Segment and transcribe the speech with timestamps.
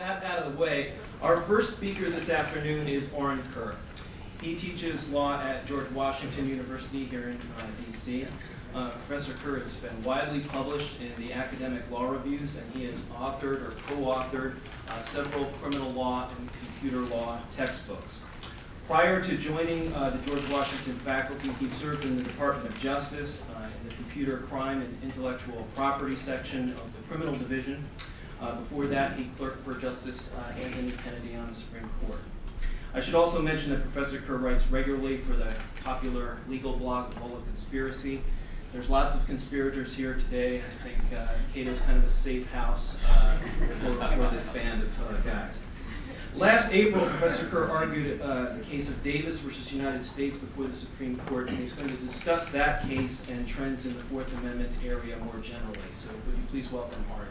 [0.00, 3.74] that out of the way, our first speaker this afternoon is Orin Kerr.
[4.40, 8.26] He teaches law at George Washington University here in uh, D.C.
[8.74, 12.98] Uh, Professor Kerr has been widely published in the academic law reviews, and he has
[13.14, 14.56] authored or co-authored
[14.88, 18.20] uh, several criminal law and computer law textbooks.
[18.86, 23.42] Prior to joining uh, the George Washington faculty, he served in the Department of Justice
[23.54, 27.86] uh, in the Computer Crime and Intellectual Property section of the Criminal Division.
[28.40, 32.20] Uh, before that, he clerked for Justice uh, Anthony Kennedy on the Supreme Court.
[32.94, 35.52] I should also mention that Professor Kerr writes regularly for the
[35.84, 38.22] popular legal blog, The Volokh Conspiracy.
[38.72, 40.58] There's lots of conspirators here today.
[40.60, 43.36] I think uh, Cato's kind of a safe house uh,
[43.82, 45.54] for, for, this band of uh, guys.
[46.34, 50.74] Last April, Professor Kerr argued uh, the case of Davis versus United States before the
[50.74, 54.72] Supreme Court, and he's going to discuss that case and trends in the Fourth Amendment
[54.84, 55.78] area more generally.
[55.98, 57.26] So would you please welcome Ari?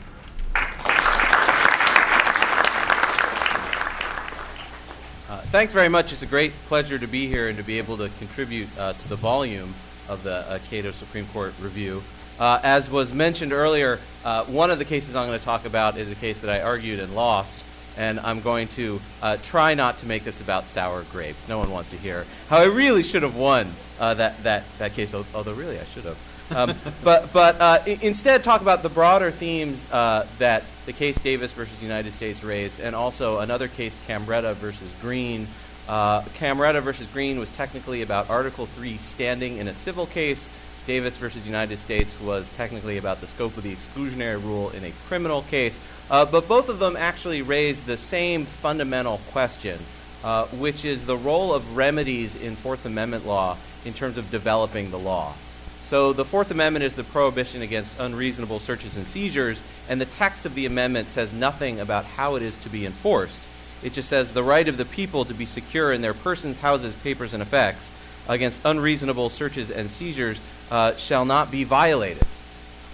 [5.30, 6.12] Uh, thanks very much.
[6.12, 9.10] It's a great pleasure to be here and to be able to contribute uh, to
[9.10, 9.76] the volume
[10.08, 12.02] of the uh, Cato Supreme Court review.
[12.40, 15.98] Uh, as was mentioned earlier, uh, one of the cases I'm going to talk about
[15.98, 17.64] is a case that I argued and lost
[17.96, 19.00] and I'm going to
[19.44, 21.48] try not to make this about sour grapes.
[21.48, 23.68] No one wants to hear how I really should have won
[24.00, 26.52] that, that, that case, although really I should have.
[26.56, 32.12] Um, but but instead, talk about the broader themes that the case Davis versus United
[32.12, 35.46] States raised, and also another case, Camreta versus Green.
[35.88, 36.24] Uh,
[36.82, 40.50] versus Green was technically about Article 3 standing in a civil case.
[40.88, 44.92] Davis versus United States was technically about the scope of the exclusionary rule in a
[45.08, 45.80] criminal case.
[46.10, 49.78] Uh, but both of them actually raise the same fundamental question,
[50.24, 54.90] uh, which is the role of remedies in Fourth Amendment law in terms of developing
[54.90, 55.36] the law.
[55.90, 59.60] So the Fourth Amendment is the prohibition against unreasonable searches and seizures,
[59.90, 63.40] and the text of the amendment says nothing about how it is to be enforced.
[63.82, 66.94] It just says the right of the people to be secure in their persons, houses,
[66.98, 67.92] papers, and effects
[68.28, 70.40] against unreasonable searches and seizures
[70.70, 72.22] uh, shall not be violated.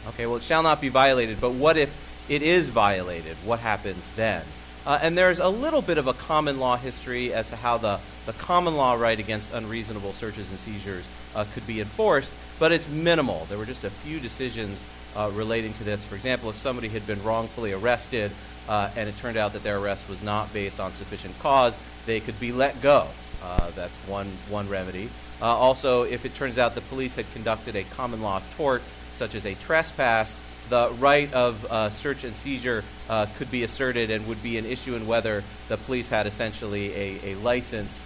[0.08, 3.36] Okay, well, it shall not be violated, but what if it is violated?
[3.44, 4.42] What happens then?
[4.86, 8.00] Uh, and there's a little bit of a common law history as to how the,
[8.26, 11.06] the common law right against unreasonable searches and seizures
[11.36, 13.46] uh, could be enforced, but it's minimal.
[13.50, 14.84] There were just a few decisions
[15.16, 16.04] uh, relating to this.
[16.04, 18.32] For example, if somebody had been wrongfully arrested
[18.68, 22.20] uh, and it turned out that their arrest was not based on sufficient cause, they
[22.20, 23.08] could be let go.
[23.44, 25.10] Uh, that's one, one remedy.
[25.42, 28.82] Uh, also, if it turns out the police had conducted a common law tort,
[29.14, 30.36] such as a trespass,
[30.70, 34.66] the right of uh, search and seizure uh, could be asserted and would be an
[34.66, 38.06] issue in whether the police had essentially a, a license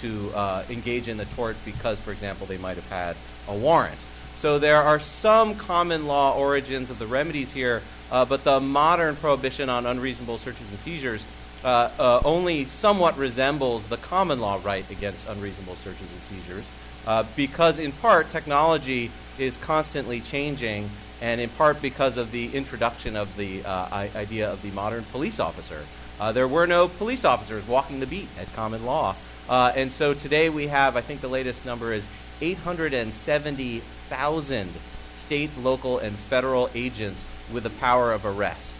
[0.00, 3.14] to engage in the tort because, for example, they might have had
[3.50, 3.98] a warrant.
[4.36, 9.16] So there are some common law origins of the remedies here, uh, but the modern
[9.16, 11.24] prohibition on unreasonable searches and seizures
[11.62, 16.64] uh, uh, only somewhat resembles the common law right against unreasonable searches and seizures,
[17.06, 20.88] uh, because in part technology is constantly changing,
[21.20, 25.38] and in part because of the introduction of the uh, idea of the modern police
[25.38, 25.84] officer.
[26.18, 29.14] Uh, there were no police officers walking the beat at common law,
[29.50, 32.08] and so today we have, I think the latest number is
[32.40, 34.70] 870,000
[35.12, 38.74] state, local, and federal agents with the power of arrest.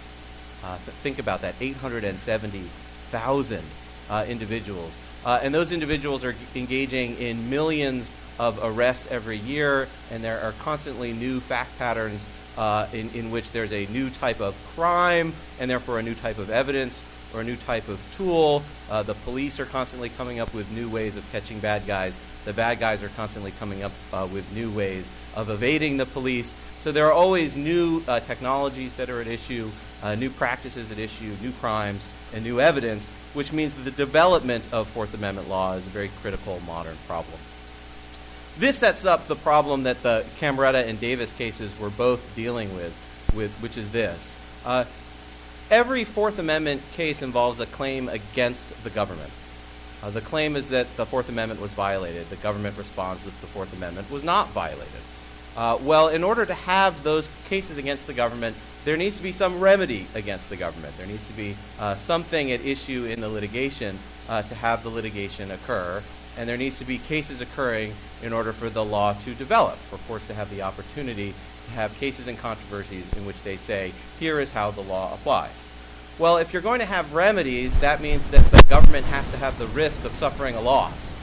[0.65, 3.63] Uh, th- think about that 870,000
[4.09, 4.97] uh, individuals.
[5.25, 10.53] Uh, and those individuals are engaging in millions of arrests every year, and there are
[10.53, 12.25] constantly new fact patterns
[12.57, 16.39] uh, in, in which there's a new type of crime and therefore a new type
[16.39, 17.01] of evidence
[17.35, 18.63] or a new type of tool.
[18.91, 22.19] Uh, the police are constantly coming up with new ways of catching bad guys.
[22.45, 26.55] The bad guys are constantly coming up uh, with new ways of evading the police.
[26.79, 29.71] So there are always new uh, technologies that are at issue,
[30.03, 34.65] uh, new practices at issue, new crimes, and new evidence, which means that the development
[34.73, 37.39] of Fourth Amendment law is a very critical modern problem.
[38.59, 42.95] This sets up the problem that the Camreta and Davis cases were both dealing with,
[43.35, 44.37] with which is this.
[44.65, 44.85] Uh,
[45.71, 49.31] every Fourth Amendment case involves a claim against the government.
[50.03, 52.29] Uh, the claim is that the Fourth Amendment was violated.
[52.31, 55.01] The government responds that the Fourth Amendment was not violated.
[55.57, 59.33] Uh, well, in order to have those cases against the government, there needs to be
[59.33, 60.97] some remedy against the government.
[60.97, 63.99] There needs to be uh, something at issue in the litigation
[64.29, 66.03] uh, to have the litigation occur,
[66.39, 67.93] and there needs to be cases occurring
[68.23, 71.35] in order for the law to develop, for courts to have the opportunity
[71.67, 75.67] to have cases and controversies in which they say, here is how the law applies.
[76.19, 79.59] Well, if you're going to have remedies, that means that the government has to have
[79.59, 81.15] the risk of suffering a loss.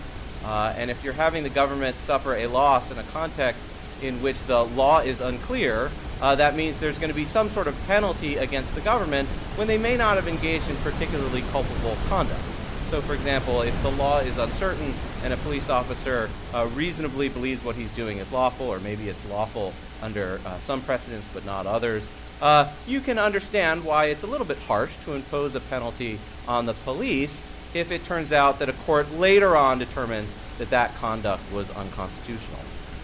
[0.43, 3.65] Uh, and if you're having the government suffer a loss in a context
[4.01, 5.91] in which the law is unclear,
[6.21, 9.67] uh, that means there's going to be some sort of penalty against the government when
[9.67, 12.41] they may not have engaged in particularly culpable conduct.
[12.89, 14.93] So, for example, if the law is uncertain
[15.23, 19.29] and a police officer uh, reasonably believes what he's doing is lawful, or maybe it's
[19.29, 22.09] lawful under uh, some precedents but not others,
[22.41, 26.65] uh, you can understand why it's a little bit harsh to impose a penalty on
[26.65, 27.43] the police
[27.73, 32.59] if it turns out that a court later on determines that that conduct was unconstitutional.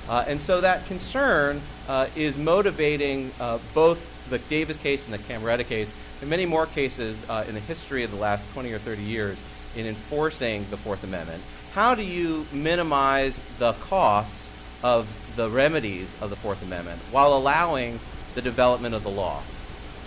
[0.09, 5.17] Uh, and so that concern uh, is motivating uh, both the Davis case and the
[5.17, 8.79] Camreta case, and many more cases uh, in the history of the last 20 or
[8.79, 9.41] 30 years
[9.75, 11.41] in enforcing the Fourth Amendment.
[11.73, 14.49] How do you minimize the costs
[14.83, 17.99] of the remedies of the Fourth Amendment while allowing
[18.35, 19.41] the development of the law?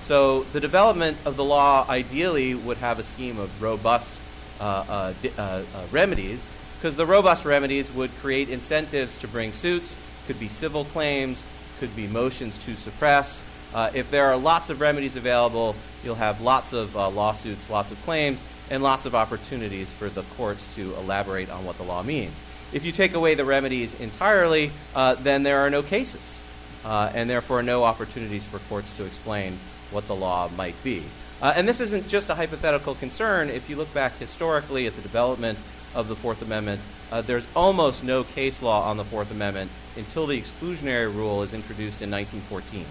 [0.05, 4.13] So the development of the law ideally would have a scheme of robust
[4.61, 6.45] uh, uh, uh, uh, remedies,
[6.77, 9.97] because the robust remedies would create incentives to bring suits,
[10.27, 11.45] could be civil claims,
[11.81, 13.43] could be motions to suppress.
[13.75, 15.75] Uh, if there are lots of remedies available,
[16.05, 20.75] you'll have lots of lawsuits, lots of claims, and lots of opportunities for the courts
[20.75, 22.35] to elaborate on what the law means.
[22.73, 26.41] If you take away the remedies entirely, uh, then there are no cases,
[26.87, 29.59] uh, and therefore no opportunities for courts to explain
[29.91, 31.03] what the law might be.
[31.43, 33.51] Uh, and this isn't just a hypothetical concern.
[33.51, 35.59] If you look back historically at the development
[35.95, 36.81] of the Fourth Amendment,
[37.11, 41.53] uh, there's almost no case law on the Fourth Amendment until the exclusionary rule is
[41.53, 42.85] introduced in 1914.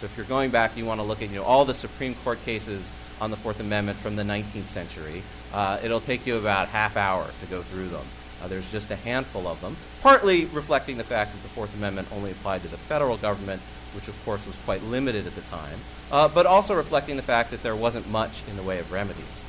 [0.00, 2.14] So if you're going back, you want to look at you know all the Supreme
[2.16, 5.22] Court cases on the Fourth Amendment from the 19th century.
[5.52, 8.04] Uh, it'll take you about half hour to go through them.
[8.44, 12.06] Uh, there's just a handful of them, partly reflecting the fact that the Fourth Amendment
[12.12, 13.62] only applied to the federal government,
[13.94, 15.78] which of course was quite limited at the time,
[16.12, 19.44] uh, but also reflecting the fact that there wasn't much in the way of remedies.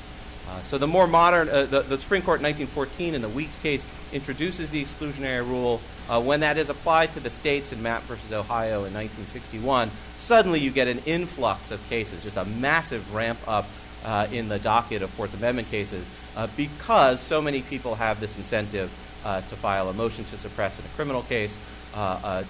[0.47, 3.57] Uh, so the more modern, uh, the, the, Supreme Court in 1914 in the Weeks
[3.57, 3.83] case
[4.13, 5.81] introduces the exclusionary rule.
[6.07, 10.59] Uh, when that is applied to the states in Mapp versus Ohio in 1961, suddenly
[10.59, 13.65] you get an influx of cases, just a massive ramp up
[14.05, 18.37] uh, in the docket of Fourth Amendment cases uh, because so many people have this
[18.37, 18.91] incentive
[19.25, 21.57] uh, to file a motion to suppress in a criminal case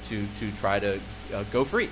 [0.10, 1.00] to, to try to
[1.52, 1.90] go free.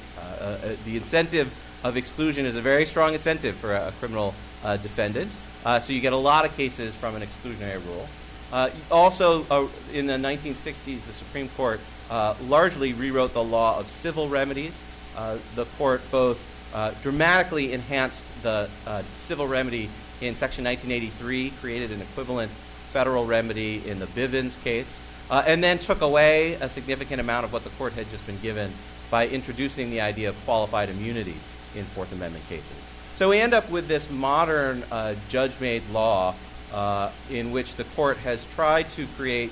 [0.86, 1.54] the incentive
[1.84, 4.34] of exclusion is a very strong incentive for a, a criminal
[4.82, 5.30] defendant.
[5.66, 8.08] Uh, so you get a lot of cases from an exclusionary rule.
[8.52, 11.80] Uh, also, uh, in the 1960s, the Supreme Court
[12.12, 14.80] uh, largely rewrote the law of civil remedies.
[15.18, 16.40] Uh, the court both
[16.76, 18.70] uh, dramatically enhanced the
[19.16, 19.90] civil remedy
[20.22, 25.00] in Section 1983, created an equivalent federal remedy in the Bivens case,
[25.30, 28.72] and then took away a significant amount of what the court had just been given
[29.10, 31.36] by introducing the idea of qualified immunity
[31.76, 32.78] in Fourth Amendment cases.
[33.16, 36.34] So we end up with this modern uh, judge-made law
[36.74, 39.52] uh, in which the court has tried to create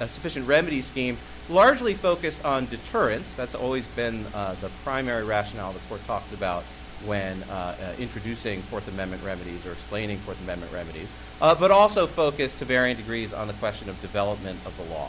[0.00, 1.18] a sufficient remedy scheme
[1.50, 3.34] largely focused on deterrence.
[3.34, 6.64] That's always been uh, the primary rationale the court talks about
[7.06, 12.06] when uh, uh, introducing Fourth Amendment remedies or explaining Fourth Amendment remedies, uh, but also
[12.06, 15.08] focused to varying degrees on the question of development of the law.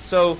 [0.00, 0.38] so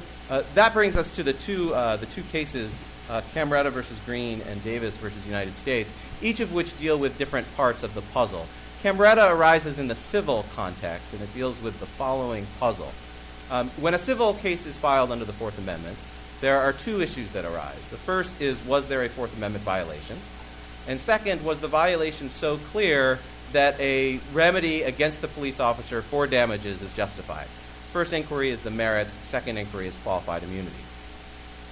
[0.55, 2.79] that brings us to the two, the two cases
[3.11, 5.93] uh, Camreta versus Green and Davis versus United States,
[6.23, 8.47] each of which deal with different parts of the puzzle.
[8.83, 12.93] Camreta arises in the civil context, and it deals with the following puzzle.
[13.51, 15.97] Um, when a civil case is filed under the Fourth Amendment,
[16.41, 17.89] there are two issues that arise.
[17.91, 20.17] The first is, was there a Fourth Amendment violation?
[20.87, 23.19] And second, was the violation so clear
[23.53, 27.47] that a remedy against the police officer for damages is justified?
[27.93, 30.77] First inquiry is the merits, second inquiry is qualified immunity.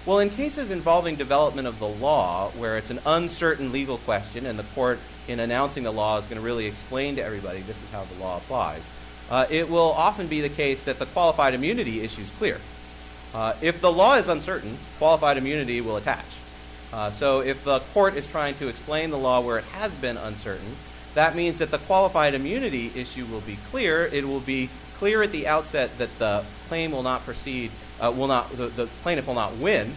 [0.06, 4.58] Well, in cases involving development of the law, where it's an uncertain legal question and
[4.58, 4.98] the court,
[5.28, 8.20] in announcing the law, is going to really explain to everybody this is how the
[8.20, 8.88] law applies,
[9.30, 12.58] uh, it will often be the case that the qualified immunity issue is clear.
[13.34, 16.25] Uh, if the law is uncertain, qualified immunity will attach.
[16.92, 20.16] Uh, so if the court is trying to explain the law where it has been
[20.16, 20.76] uncertain,
[21.14, 24.06] that means that the qualified immunity issue will be clear.
[24.06, 24.68] It will be
[24.99, 27.70] clear at the outset that the claim will not proceed
[28.00, 29.92] uh, will not, the, the plaintiff will not win.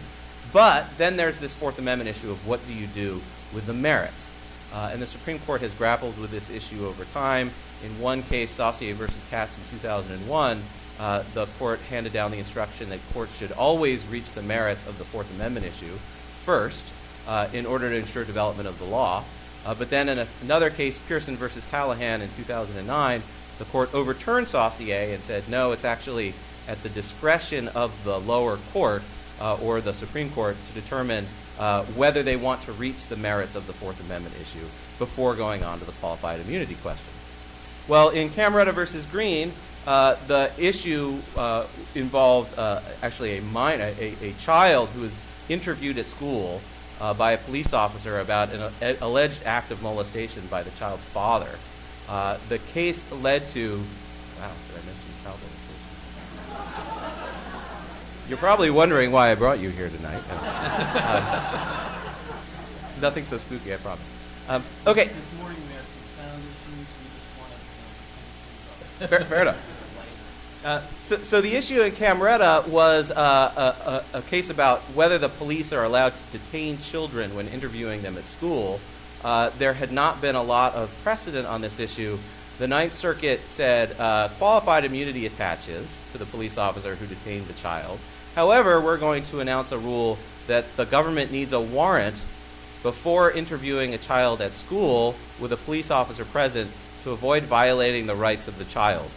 [0.52, 3.20] But then there's this Fourth Amendment issue of what do you do
[3.52, 4.32] with the merits.
[4.72, 7.50] Uh, and the Supreme Court has grappled with this issue over time.
[7.84, 10.62] In one case, Saucier versus Katz in 2001,
[10.98, 14.96] uh, the court handed down the instruction that courts should always reach the merits of
[14.98, 15.94] the Fourth Amendment issue
[16.46, 16.86] first
[17.26, 19.24] uh, in order to ensure development of the law.
[19.66, 23.22] Uh, but then in a, another case, Pearson versus Callahan in 2009,
[23.58, 26.34] the court overturned Saucier and said, no, it's actually
[26.68, 29.02] at the discretion of the lower court
[29.40, 31.26] uh, or the Supreme Court to determine
[31.58, 34.64] uh, whether they want to reach the merits of the Fourth Amendment issue
[34.98, 37.12] before going on to the qualified immunity question.
[37.88, 39.52] Well, in Camreta versus Green,
[39.86, 45.98] uh, the issue uh, involved uh, actually a minor, a, a, child who was interviewed
[45.98, 46.60] at school
[47.00, 51.04] uh, by a police officer about an a- alleged act of molestation by the child's
[51.04, 51.50] father.
[52.08, 53.76] Uh, the case led to,
[54.38, 55.62] wow, did I mention child molestation?
[58.28, 60.22] You're probably wondering why I brought you here tonight.
[62.98, 64.44] Uh, nothing so spooky, I promise.
[64.48, 67.60] Um, okay, This morning we had some sound issues, we just wanted
[69.00, 69.75] to fair, fair enough.
[70.66, 75.16] Uh, so, so the issue in Camreta was uh, a, a, a case about whether
[75.16, 78.80] the police are allowed to detain children when interviewing them at school.
[79.22, 82.18] Uh, there had not been a lot of precedent on this issue.
[82.58, 87.52] The Ninth Circuit said uh, qualified immunity attaches to the police officer who detained the
[87.52, 88.00] child.
[88.34, 90.18] However, we're going to announce a rule
[90.48, 92.16] that the government needs a warrant
[92.82, 96.68] before interviewing a child at school with a police officer present
[97.04, 99.08] to avoid violating the rights of the child.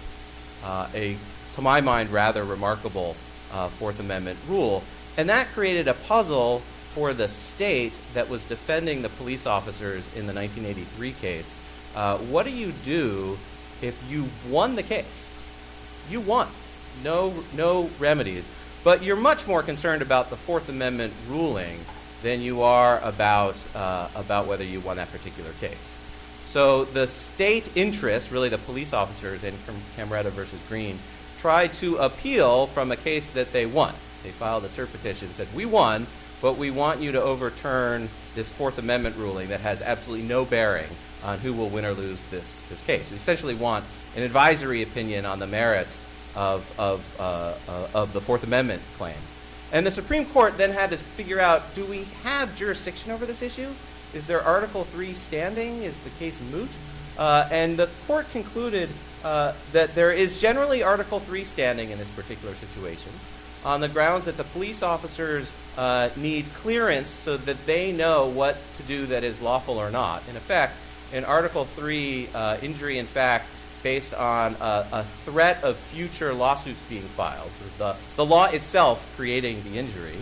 [0.63, 1.17] Uh, a,
[1.55, 3.15] to my mind, rather remarkable
[3.51, 4.83] uh, Fourth Amendment rule.
[5.17, 6.59] And that created a puzzle
[6.93, 11.57] for the state that was defending the police officers in the 1983 case.
[11.95, 13.37] Uh, what do you do
[13.81, 15.27] if you won the case?
[16.09, 16.47] You won.
[17.03, 18.47] No, no remedies.
[18.83, 21.79] But you're much more concerned about the Fourth Amendment ruling
[22.23, 25.95] than you are about, uh, about whether you won that particular case.
[26.45, 30.97] So the state interest, really the police officers in Cam- Camreta versus Green,
[31.39, 33.93] tried to appeal from a case that they won.
[34.23, 36.05] They filed a cert petition, said, we won,
[36.41, 40.89] but we want you to overturn this Fourth Amendment ruling that has absolutely no bearing
[41.23, 43.09] on who will win or lose this, this case.
[43.09, 46.03] We essentially want an advisory opinion on the merits
[46.35, 49.15] of, of, uh, uh, of the Fourth Amendment claim.
[49.71, 53.41] And the Supreme Court then had to figure out, do we have jurisdiction over this
[53.41, 53.69] issue?
[54.13, 55.83] Is there Article 3 standing?
[55.83, 56.69] Is the case moot?
[57.17, 58.89] Uh, and the court concluded
[59.23, 63.11] uh, that there is generally Article 3 standing in this particular situation
[63.65, 68.57] on the grounds that the police officers uh, need clearance so that they know what
[68.77, 70.23] to do that is lawful or not.
[70.29, 70.73] In effect,
[71.13, 73.47] in Article 3, uh, injury in fact
[73.81, 79.63] based on a, a threat of future lawsuits being filed, the, the law itself creating
[79.63, 80.17] the injury,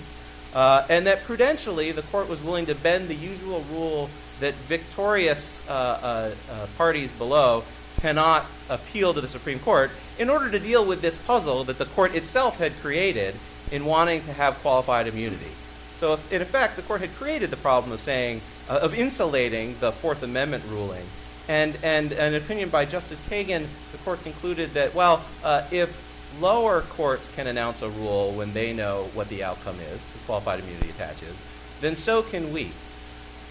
[0.53, 5.67] uh, and that prudentially the court was willing to bend the usual rule that victorious
[5.67, 7.63] uh, uh, parties below
[8.01, 11.85] cannot appeal to the Supreme Court in order to deal with this puzzle that the
[11.85, 13.35] court itself had created
[13.71, 15.51] in wanting to have qualified immunity.
[15.95, 19.75] So, if, in effect, the court had created the problem of saying, uh, of insulating
[19.79, 21.03] the Fourth Amendment ruling.
[21.49, 26.05] And, and an opinion by Justice Kagan, the court concluded that, well, uh, if
[26.39, 30.89] lower courts can announce a rule when they know what the outcome is, qualified immunity
[30.89, 31.35] attaches,
[31.81, 32.69] then so can we.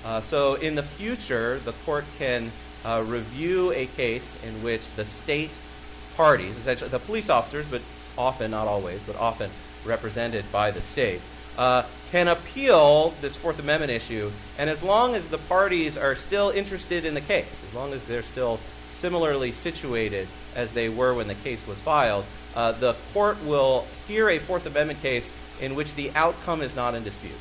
[0.05, 2.51] Uh, so in the future, the court can
[2.87, 5.51] uh, review a case in which the state
[6.17, 7.83] parties, essentially the police officers, but
[8.17, 9.51] often, not always, but often
[9.85, 11.21] represented by the state,
[11.59, 14.31] uh, can appeal this Fourth Amendment issue.
[14.59, 18.03] And as long as the parties are still interested in the case, as long as
[18.07, 22.25] they're still similarly situated as they were when the case was filed,
[22.55, 26.95] uh, the court will hear a Fourth Amendment case in which the outcome is not
[26.95, 27.33] in dispute.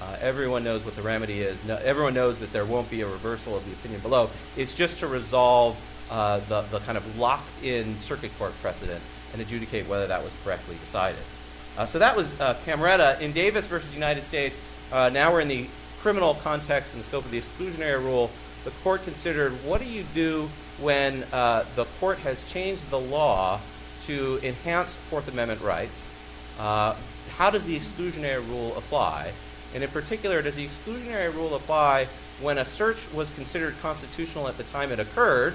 [0.00, 1.62] Uh, everyone knows what the remedy is.
[1.64, 4.28] No, everyone knows that there won't be a reversal of the opinion below.
[4.56, 9.40] It's just to resolve uh, the, the kind of locked in circuit court precedent and
[9.40, 11.20] adjudicate whether that was correctly decided.
[11.78, 13.20] Uh, so that was uh, Camreta.
[13.20, 14.60] In Davis versus United States,
[14.92, 15.66] uh, now we're in the
[16.00, 18.30] criminal context and the scope of the exclusionary rule.
[18.64, 20.48] The court considered what do you do
[20.80, 23.60] when uh, the court has changed the law
[24.06, 26.10] to enhance Fourth Amendment rights?
[26.58, 29.32] How does the exclusionary rule apply?
[29.74, 32.06] And in particular, does the exclusionary rule apply
[32.40, 35.54] when a search was considered constitutional at the time it occurred,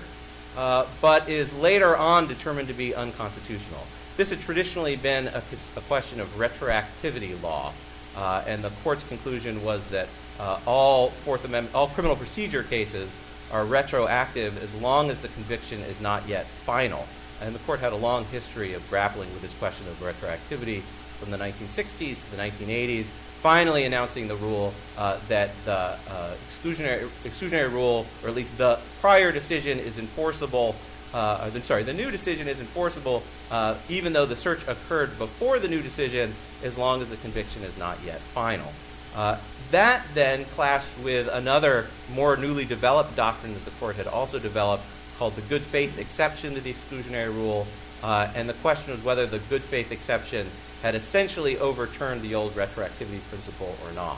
[0.58, 3.82] uh, but is later on determined to be unconstitutional?
[4.18, 5.42] This had traditionally been a,
[5.78, 7.72] a question of retroactivity law,
[8.18, 10.10] uh, and the court's conclusion was that
[10.40, 13.16] uh, all Fourth Amendment, all criminal procedure cases
[13.52, 17.06] are retroactive as long as the conviction is not yet final.
[17.42, 20.82] And the court had a long history of grappling with this question of retroactivity
[21.20, 23.10] from the 1960s to the 1980s,
[23.42, 28.80] finally announcing the rule uh, that the uh, exclusionary, exclusionary rule, or at least the
[29.02, 30.76] prior decision, is enforceable.
[31.14, 35.60] Uh, I'm sorry, the new decision is enforceable uh, even though the search occurred before
[35.60, 38.72] the new decision, as long as the conviction is not yet final.
[39.16, 39.38] Uh,
[39.72, 44.84] that then clashed with another more newly developed doctrine that the court had also developed
[45.18, 47.66] called the good faith exception to the exclusionary rule.
[48.04, 50.48] Uh, and the question was whether the good faith exception
[50.82, 54.18] had essentially overturned the old retroactivity principle or not.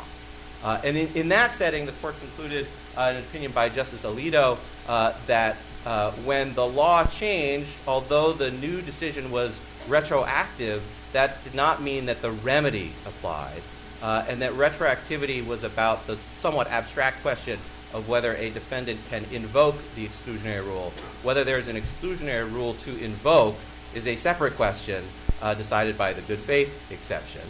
[0.63, 4.57] Uh, and in, in, that setting, the court concluded uh, an opinion by Justice Alito
[4.87, 11.55] uh, that uh, when the law changed, although the new decision was retroactive, that did
[11.55, 13.61] not mean that the remedy applied.
[14.01, 17.57] uh, and that retroactivity was about the somewhat abstract question
[17.93, 20.93] of whether a defendant can invoke the exclusionary rule.
[21.23, 23.55] Whether there's an exclusionary rule to invoke
[23.93, 25.03] is a separate question
[25.41, 27.41] uh, decided by the good faith exception.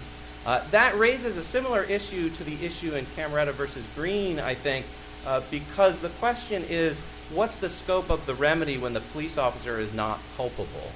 [0.46, 4.86] Uh, that raises a similar issue to the issue in Camreta versus Green, I think,
[5.26, 7.00] uh, because the question is
[7.34, 10.92] what's the scope of the remedy when the police officer is not culpable?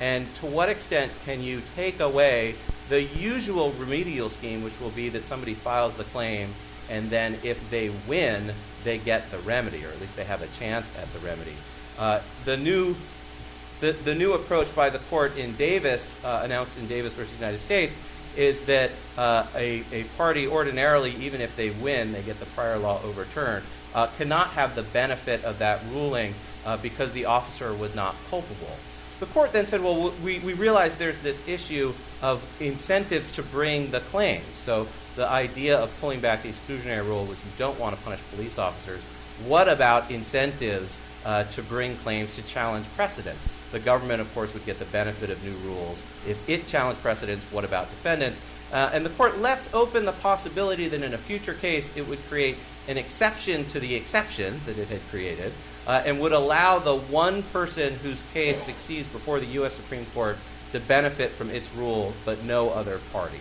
[0.00, 2.54] And to what extent can you take away
[2.88, 6.48] the usual remedial scheme, which will be that somebody files the claim
[6.90, 10.48] and then if they win, they get the remedy, or at least they have a
[10.58, 11.54] chance at the remedy.
[11.98, 12.96] Uh, the new
[13.80, 17.58] the, the new approach by the court in Davis, uh, announced in Davis versus United
[17.58, 17.96] States,
[18.36, 22.78] is that uh, a, a party ordinarily, even if they win, they get the prior
[22.78, 26.34] law overturned, uh, cannot have the benefit of that ruling
[26.64, 28.76] uh, because the officer was not culpable.
[29.18, 33.90] The court then said, well, we, we realize there's this issue of incentives to bring
[33.90, 34.42] the claim.
[34.64, 38.20] So the idea of pulling back the exclusionary rule was you don't want to punish
[38.34, 39.02] police officers.
[39.46, 43.46] What about incentives uh, to bring claims to challenge precedents?
[43.72, 46.02] The government, of course, would get the benefit of new rules.
[46.26, 48.40] If it challenged precedents, what about defendants?
[48.72, 52.24] Uh, and the court left open the possibility that in a future case it would
[52.28, 52.56] create
[52.88, 55.52] an exception to the exception that it had created
[55.86, 59.74] uh, and would allow the one person whose case succeeds before the U.S.
[59.74, 60.36] Supreme Court
[60.72, 63.40] to benefit from its rule, but no other party.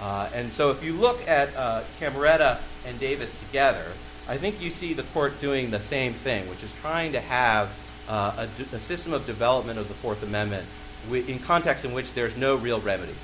[0.00, 3.86] Uh, and so if you look at uh, Camreta and Davis together,
[4.28, 7.76] I think you see the court doing the same thing, which is trying to have
[8.08, 10.66] uh, a, system of development of the Fourth Amendment
[11.10, 13.14] in context in which there's no real remedy.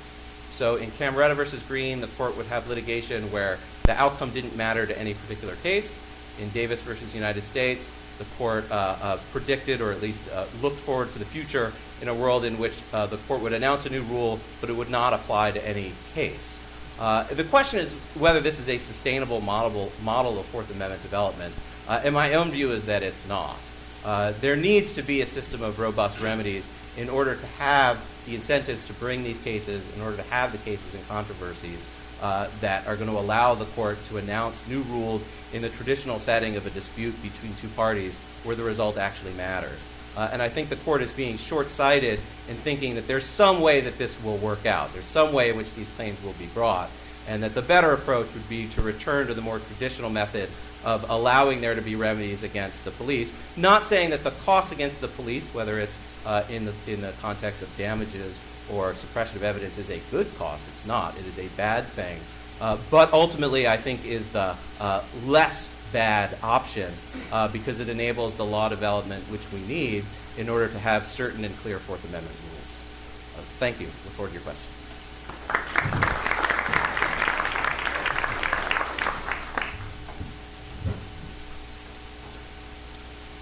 [0.51, 4.85] So in Camreta versus Green, the court would have litigation where the outcome didn't matter
[4.85, 5.97] to any particular case.
[6.41, 7.87] In Davis versus United States,
[8.17, 12.09] the court uh, uh, predicted or at least uh, looked forward to the future in
[12.09, 14.89] a world in which uh, the court would announce a new rule, but it would
[14.89, 16.59] not apply to any case.
[16.99, 21.53] Uh, the question is whether this is a sustainable model, model of Fourth Amendment development,
[21.87, 23.55] uh, and my own view is that it's not.
[24.03, 28.35] Uh, there needs to be a system of robust remedies in order to have the
[28.35, 31.87] incentives to bring these cases, in order to have the cases and controversies
[32.21, 36.19] uh, that are going to allow the court to announce new rules in the traditional
[36.19, 39.79] setting of a dispute between two parties where the result actually matters.
[40.19, 43.79] Uh, and I think the court is being short-sighted in thinking that there's some way
[43.79, 44.91] that this will work out.
[44.91, 46.89] There's some way in which these claims will be brought.
[47.29, 50.49] And that the better approach would be to return to the more traditional method
[50.83, 53.33] of allowing there to be remedies against the police.
[53.55, 57.13] Not saying that the cost against the police, whether it's uh, in, the, in the
[57.21, 58.37] context of damages
[58.69, 60.67] or suppression of evidence, is a good cost.
[60.67, 61.17] It's not.
[61.17, 62.19] It is a bad thing.
[62.59, 66.91] Uh, but ultimately, I think is the uh, less bad option
[67.31, 70.03] uh, because it enables the law development which we need
[70.37, 73.37] in order to have certain and clear Fourth Amendment rules.
[73.37, 73.87] Uh, thank you.
[73.87, 74.79] Look forward to your questions.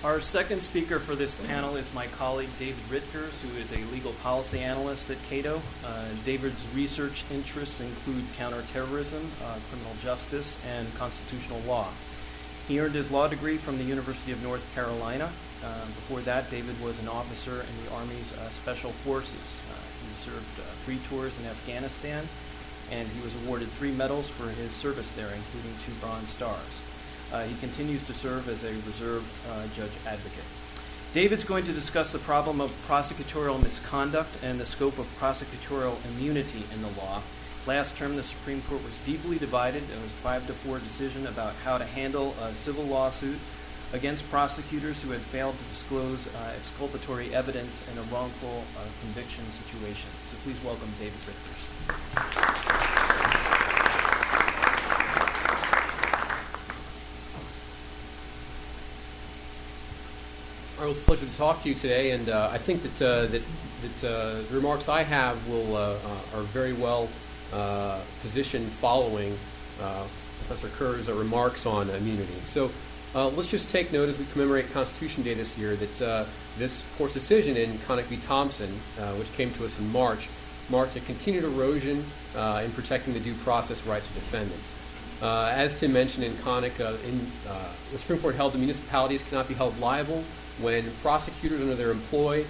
[0.07, 4.13] Our second speaker for this panel is my colleague David Rittgers, who is a legal
[4.23, 5.61] policy analyst at Cato.
[5.83, 11.89] Uh, David's research interests include counterterrorism, uh, criminal justice, and constitutional law.
[12.67, 15.31] He earned his law degree from the University of North Carolina.
[15.63, 19.61] Uh, before that, David was an officer in the Army's uh, Special Forces.
[19.71, 22.27] Uh, he served uh, three tours in Afghanistan,
[22.91, 26.83] and he was awarded three medals for his service there, including two Bronze Stars.
[27.31, 29.23] Uh, he continues to serve as a reserve
[29.75, 30.43] judge advocate.
[31.13, 36.63] David's going to discuss the problem of prosecutorial misconduct and the scope of prosecutorial immunity
[36.73, 37.21] in the law,
[37.67, 39.83] Last term, the Supreme Court was deeply divided.
[39.83, 43.37] It was a five to four decision about how to handle a civil lawsuit
[43.91, 49.43] against prosecutors who had failed to disclose uh, exculpatory evidence in a wrongful uh, conviction
[49.51, 50.09] situation.
[50.31, 51.19] So please welcome David.
[60.79, 62.81] All right, well, it's a pleasure to talk to you today, and uh, I think
[62.83, 63.41] that uh, that,
[63.81, 65.97] that uh, the remarks I have will uh,
[66.33, 67.09] are very well
[67.53, 69.31] uh, position following
[69.81, 70.03] uh,
[70.47, 72.33] Professor Kerr's remarks on immunity.
[72.43, 72.69] So
[73.15, 76.25] uh, let's just take note as we commemorate Constitution Day this year that uh,
[76.57, 78.17] this court's decision in Connick v.
[78.17, 80.27] Thompson, uh, which came to us in March,
[80.69, 82.03] marked a continued erosion
[82.63, 84.75] in protecting the due process rights of defendants.
[85.21, 87.19] as Tim mentioned in Connick, in,
[87.91, 90.23] the Supreme Court held that municipalities cannot be held liable
[90.59, 92.43] when prosecutors under their employ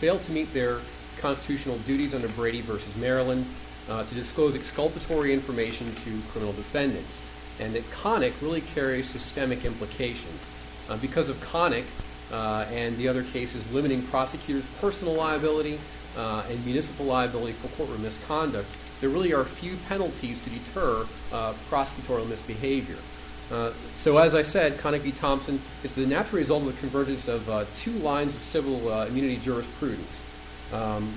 [0.00, 0.80] fail to meet their
[1.20, 3.46] constitutional duties under Brady versus Maryland
[3.88, 7.20] uh, to disclose exculpatory information to criminal defendants,
[7.60, 10.50] and that Connick really carries systemic implications.
[10.88, 11.84] Uh, because of Connick
[12.32, 15.78] uh, and the other cases limiting prosecutors' personal liability
[16.16, 18.68] uh, and municipal liability for courtroom misconduct,
[19.00, 22.96] there really are few penalties to deter uh, prosecutorial misbehavior.
[23.52, 25.12] Uh, so as I said, Connick v.
[25.12, 29.06] Thompson is the natural result of the convergence of uh, two lines of civil uh,
[29.06, 30.20] immunity jurisprudence.
[30.74, 31.08] Um,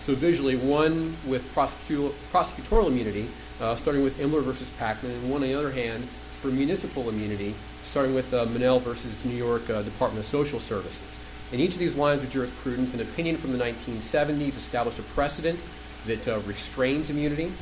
[0.00, 3.28] so visually, one with prosecutorial, prosecutorial immunity,
[3.60, 7.54] uh, starting with Imbler versus Pachtman, and one on the other hand for municipal immunity,
[7.84, 11.18] starting with uh, Monell versus New York uh, Department of Social Services.
[11.52, 15.60] In each of these lines of jurisprudence, an opinion from the 1970s established a precedent
[16.06, 17.52] that uh, restrains immunity,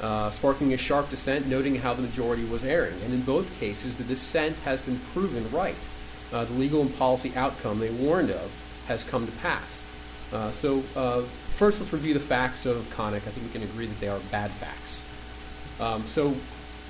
[0.00, 2.94] uh, sparking a sharp dissent, noting how the majority was erring.
[3.04, 5.74] And in both cases, the dissent has been proven right.
[6.32, 9.79] Uh, the legal and policy outcome they warned of has come to pass.
[10.32, 11.22] Uh, so uh,
[11.56, 13.16] first, let's review the facts of Connick.
[13.16, 15.00] I think we can agree that they are bad facts.
[15.80, 16.34] Um, so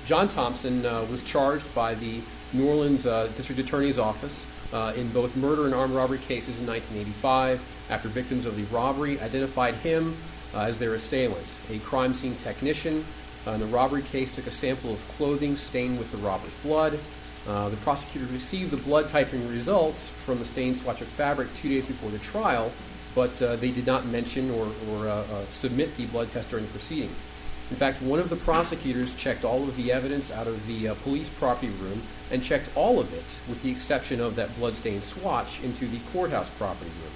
[0.05, 2.21] John Thompson uh, was charged by the
[2.53, 6.67] New Orleans uh, District Attorney's Office uh, in both murder and armed robbery cases in
[6.67, 10.15] 1985 after victims of the robbery identified him
[10.53, 11.47] as their assailant.
[11.71, 13.03] A crime scene technician
[13.47, 16.99] in the robbery case took a sample of clothing stained with the robber's blood.
[17.45, 21.85] The prosecutor received the blood typing results from the stain swatch of fabric two days
[21.85, 22.71] before the trial,
[23.13, 26.65] but uh, they did not mention or, or uh, uh, submit the blood test during
[26.65, 27.27] the proceedings.
[27.69, 30.95] In fact, one of the prosecutors checked all of the evidence out of the uh,
[31.03, 35.63] police property room and checked all of it, with the exception of that blood-stained swatch,
[35.63, 37.13] into the courthouse property room.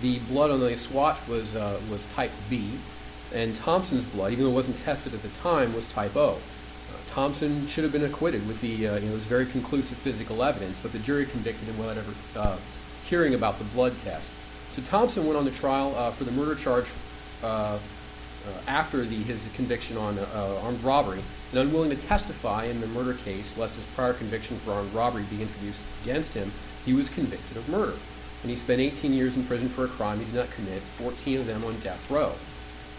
[0.00, 2.70] The blood on the swatch was, uh, was type B,
[3.34, 6.34] and Thompson's blood, even though it wasn't tested at the time, was type O.
[6.34, 10.44] Uh, Thompson should have been acquitted with the, uh, you know, this very conclusive physical
[10.44, 12.56] evidence, but the jury convicted him without ever uh,
[13.06, 14.30] hearing about the blood test.
[14.74, 16.86] So Thompson went on the trial uh, for the murder charge
[17.42, 17.78] uh, uh,
[18.66, 23.14] after the, his conviction on uh, armed robbery, and unwilling to testify in the murder
[23.14, 26.50] case, lest his prior conviction for armed robbery be introduced against him,
[26.86, 27.94] he was convicted of murder.
[28.42, 31.40] And he spent 18 years in prison for a crime he did not commit, 14
[31.40, 32.32] of them on death row.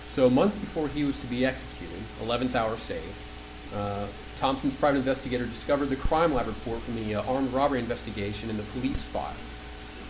[0.09, 4.05] So a month before he was to be executed, 11th hour save, uh,
[4.37, 8.57] Thompson's private investigator discovered the crime lab report from the uh, armed robbery investigation in
[8.57, 9.52] the police files.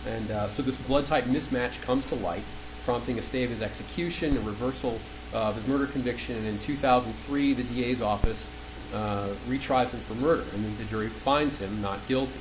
[0.06, 2.44] And uh, so this blood type mismatch comes to light,
[2.84, 4.98] prompting a stay of his execution, a reversal
[5.32, 8.48] of his murder conviction, and in 2003, the DA's office
[8.94, 12.40] uh, retries him for murder, and the jury finds him not guilty.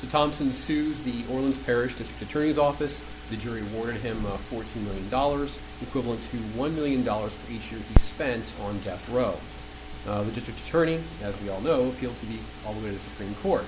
[0.00, 3.02] So Thompson sues the Orleans Parish District Attorney's Office.
[3.30, 5.48] The jury awarded him uh, $14 million,
[5.82, 9.38] equivalent to $1 million for each year he spent on death row.
[10.06, 12.92] Uh, the district attorney, as we all know, appealed to the, all the way to
[12.92, 13.64] the Supreme Court.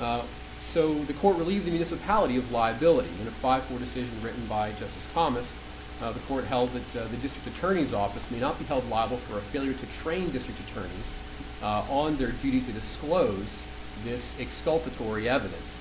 [0.00, 0.22] Uh,
[0.66, 3.08] so the court relieved the municipality of liability.
[3.20, 5.50] In a 5-4 decision written by Justice Thomas,
[6.02, 9.16] uh, the court held that uh, the district attorney's office may not be held liable
[9.16, 11.14] for a failure to train district attorneys
[11.62, 13.62] uh, on their duty to disclose
[14.04, 15.80] this exculpatory evidence.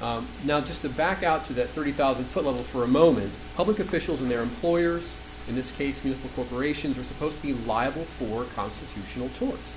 [0.00, 3.78] Um, now, just to back out to that 30,000 foot level for a moment, public
[3.78, 5.14] officials and their employers,
[5.48, 9.76] in this case municipal corporations, are supposed to be liable for constitutional torts.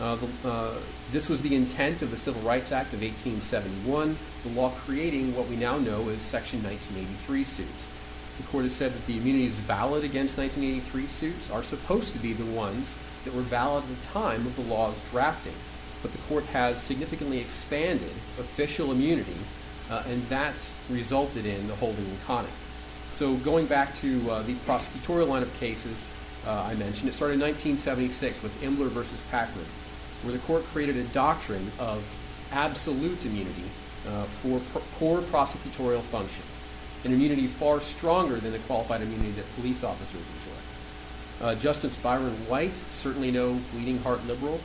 [0.00, 0.74] Uh, the, uh,
[1.10, 5.48] this was the intent of the Civil Rights Act of 1871, the law creating what
[5.48, 7.86] we now know as Section 1983 suits.
[8.36, 12.34] The court has said that the immunities valid against 1983 suits are supposed to be
[12.34, 15.54] the ones that were valid at the time of the law's drafting.
[16.02, 19.38] But the court has significantly expanded official immunity,
[19.90, 22.52] uh, and that's resulted in the holding in Connick.
[23.12, 26.04] So going back to uh, the prosecutorial line of cases
[26.46, 29.66] uh, I mentioned, it started in 1976 with Imbler versus Pachtman,
[30.26, 32.02] where the court created a doctrine of
[32.50, 33.62] absolute immunity
[34.08, 36.50] uh, for pr- core prosecutorial functions,
[37.04, 41.46] an immunity far stronger than the qualified immunity that police officers enjoy.
[41.46, 44.60] Uh, Justice Byron White, certainly no bleeding heart liberal,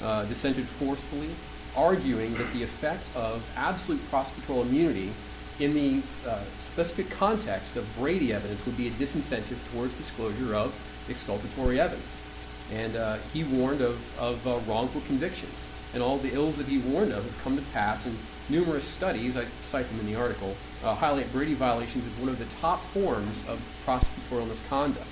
[0.00, 1.30] uh, dissented forcefully,
[1.76, 5.10] arguing that the effect of absolute prosecutorial immunity
[5.58, 10.72] in the uh, specific context of Brady evidence would be a disincentive towards disclosure of
[11.10, 12.29] exculpatory evidence.
[12.72, 15.54] And uh, he warned of, of uh, wrongful convictions.
[15.92, 18.06] And all the ills that he warned of have come to pass.
[18.06, 18.16] And
[18.48, 22.38] numerous studies, I cite them in the article, uh, highlight Brady violations as one of
[22.38, 25.06] the top forms of prosecutorial misconduct.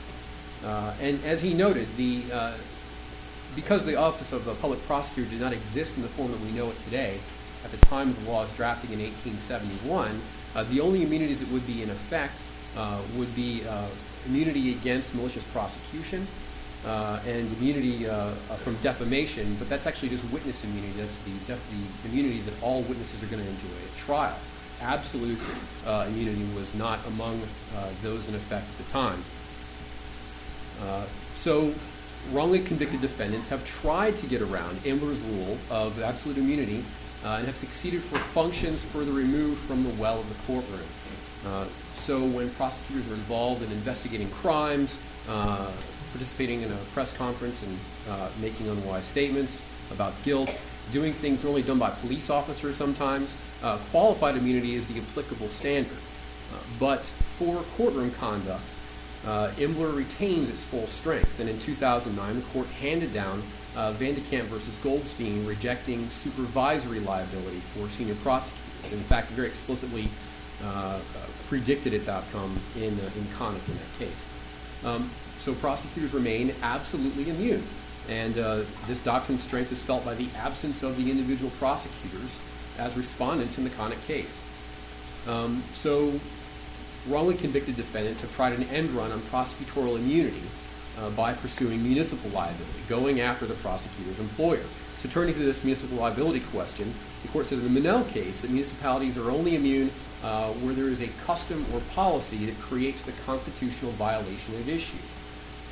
[0.64, 2.56] Uh, and as he noted, the, uh,
[3.54, 6.50] because the office of the public prosecutor did not exist in the form that we
[6.50, 7.18] know it today,
[7.64, 10.20] at the time of the law's drafting in 1871,
[10.54, 12.34] uh, the only immunities that would be in effect
[13.16, 13.62] would be
[14.26, 16.24] immunity against malicious prosecution
[16.86, 18.30] uh, and immunity uh, uh,
[18.62, 20.92] from defamation, but that's actually just witness immunity.
[20.92, 24.38] That's the, the immunity that all witnesses are going to enjoy at trial.
[24.80, 25.38] Absolute
[26.06, 27.40] immunity was not among
[28.00, 29.18] those in effect at the time.
[31.34, 31.74] so
[32.32, 36.84] wrongly convicted defendants have tried to get around Imbler's rule of absolute immunity
[37.24, 40.88] uh, and have succeeded for functions further removed from the well of the courtroom.
[41.46, 44.96] Uh, So when prosecutors are involved in investigating crimes,
[45.28, 45.70] uh,
[46.12, 47.78] participating in a press conference and
[48.10, 50.56] uh, making unwise statements about guilt,
[50.92, 55.92] doing things normally done by police officers sometimes, uh, qualified immunity is the applicable standard.
[55.92, 57.00] Uh, But
[57.38, 58.64] for courtroom conduct,
[59.26, 63.42] uh, Imbler retains its full strength, and in 2009, the court handed down
[63.76, 68.92] uh, Van de Kamp versus Goldstein, rejecting supervisory liability for senior prosecutors.
[68.92, 70.08] In fact, very explicitly
[70.64, 70.98] uh,
[71.48, 74.37] predicted its outcome in, uh, in Connick in that case.
[74.84, 77.62] Um, so prosecutors remain absolutely immune,
[78.08, 82.38] and uh, this doctrine's strength is felt by the absence of the individual prosecutors
[82.78, 84.42] as respondents in the Connick case.
[85.26, 86.18] Um, so
[87.08, 90.42] wrongly convicted defendants have tried an end run on prosecutorial immunity
[90.98, 94.64] uh, by pursuing municipal liability, going after the prosecutor's employer.
[95.00, 98.50] So turning to this municipal liability question, the court said in the Monell case that
[98.50, 99.90] municipalities are only immune
[100.22, 104.98] uh, where there is a custom or policy that creates the constitutional violation at issue.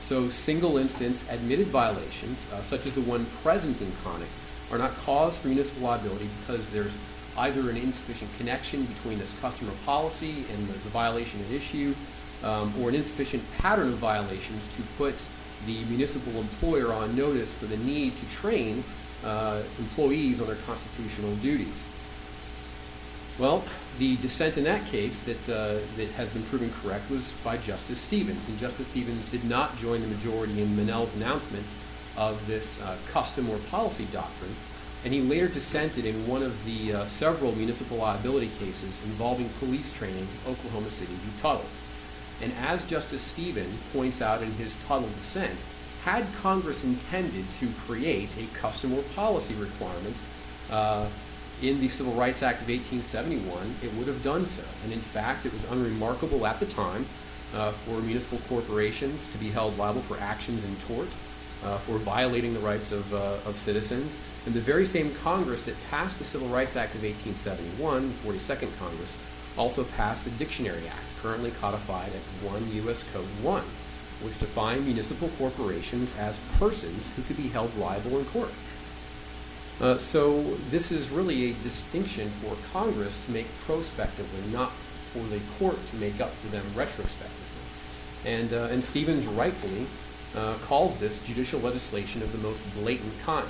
[0.00, 4.30] So single instance admitted violations, uh, such as the one present in Connick,
[4.70, 6.94] are not cause for municipal liability because there's
[7.38, 11.94] either an insufficient connection between this custom or policy and the, the violation at issue,
[12.44, 15.14] um, or an insufficient pattern of violations to put
[15.66, 18.82] the municipal employer on notice for the need to train
[19.24, 21.82] uh, employees on their constitutional duties.
[23.38, 23.62] Well,
[23.98, 28.00] the dissent in that case that, uh, that has been proven correct was by Justice
[28.00, 28.48] Stevens.
[28.48, 31.64] And Justice Stevens did not join the majority in Monell's announcement
[32.16, 34.54] of this uh, custom or policy doctrine.
[35.04, 39.92] And he later dissented in one of the uh, several municipal liability cases involving police
[39.92, 41.42] training, Oklahoma City v.
[41.42, 41.66] Tuttle.
[42.42, 45.58] And as Justice Stevens points out in his Tuttle dissent,
[46.04, 50.16] had Congress intended to create a custom or policy requirement
[50.70, 51.06] uh,
[51.62, 54.62] in the Civil Rights Act of 1871, it would have done so.
[54.84, 57.06] And in fact, it was unremarkable at the time
[57.54, 61.08] uh, for municipal corporations to be held liable for actions in tort,
[61.64, 64.16] uh, for violating the rights of, uh, of citizens.
[64.44, 68.78] And the very same Congress that passed the Civil Rights Act of 1871, the 42nd
[68.78, 69.16] Congress,
[69.56, 73.02] also passed the Dictionary Act, currently codified at 1 U.S.
[73.14, 73.62] Code 1,
[74.22, 78.52] which defined municipal corporations as persons who could be held liable in court.
[79.80, 84.70] Uh, so this is really a distinction for Congress to make prospectively, not
[85.12, 87.42] for the court to make up for them retrospectively.
[88.24, 89.86] And, uh, and Stevens rightfully
[90.34, 93.46] uh, calls this judicial legislation of the most blatant kind.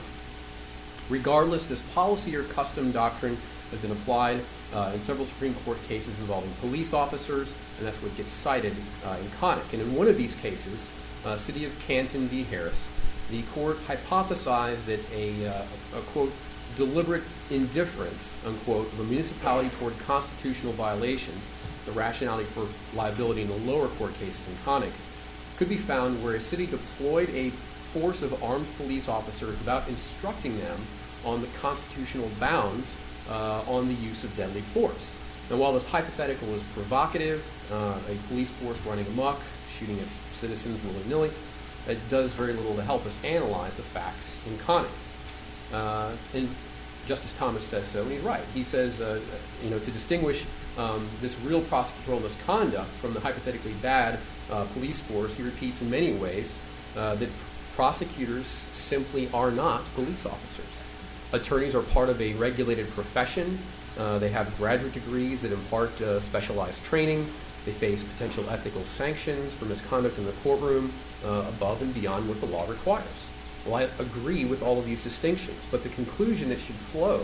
[1.09, 3.37] Regardless, this policy or custom doctrine
[3.71, 4.41] has been applied
[4.75, 9.17] uh, in several Supreme Court cases involving police officers, and that's what gets cited uh,
[9.21, 9.73] in Connick.
[9.73, 10.89] And in one of these cases,
[11.25, 12.43] uh, City of Canton v.
[12.45, 12.89] Harris,
[13.31, 15.63] the court hypothesized that a, uh,
[15.97, 16.33] a, quote,
[16.77, 21.49] deliberate indifference, unquote, of a municipality toward constitutional violations,
[21.87, 24.93] the rationality for liability in the lower court cases in Connick,
[25.57, 30.57] could be found where a city deployed a force of armed police officers without instructing
[30.59, 30.79] them
[31.25, 32.97] on the constitutional bounds
[33.31, 35.15] uh, on the use of deadly force.
[35.51, 40.83] Now, while this hypothetical is provocative, uh, a police force running amok, shooting its citizens
[40.85, 41.31] willy-nilly,
[41.89, 44.91] it does very little to help us analyze the facts in Connick.
[45.73, 46.49] Uh, and
[47.07, 48.43] Justice Thomas says so, and he's right.
[48.53, 49.21] He says, uh,
[49.63, 50.45] you know, to distinguish
[50.77, 54.19] um, this real prosecutorial misconduct from the hypothetically bad
[54.51, 56.55] uh, police force, he repeats in many ways
[56.97, 57.29] uh, that
[57.75, 60.83] prosecutors simply are not police officers.
[61.33, 63.59] Attorneys are part of a regulated profession.
[63.99, 67.25] Uh, they have graduate degrees that impart uh, specialized training.
[67.65, 70.93] They face potential ethical sanctions for misconduct in the courtroom
[71.27, 73.27] uh, above and beyond what the law requires.
[73.67, 77.21] Well, I agree with all of these distinctions, but the conclusion that should flow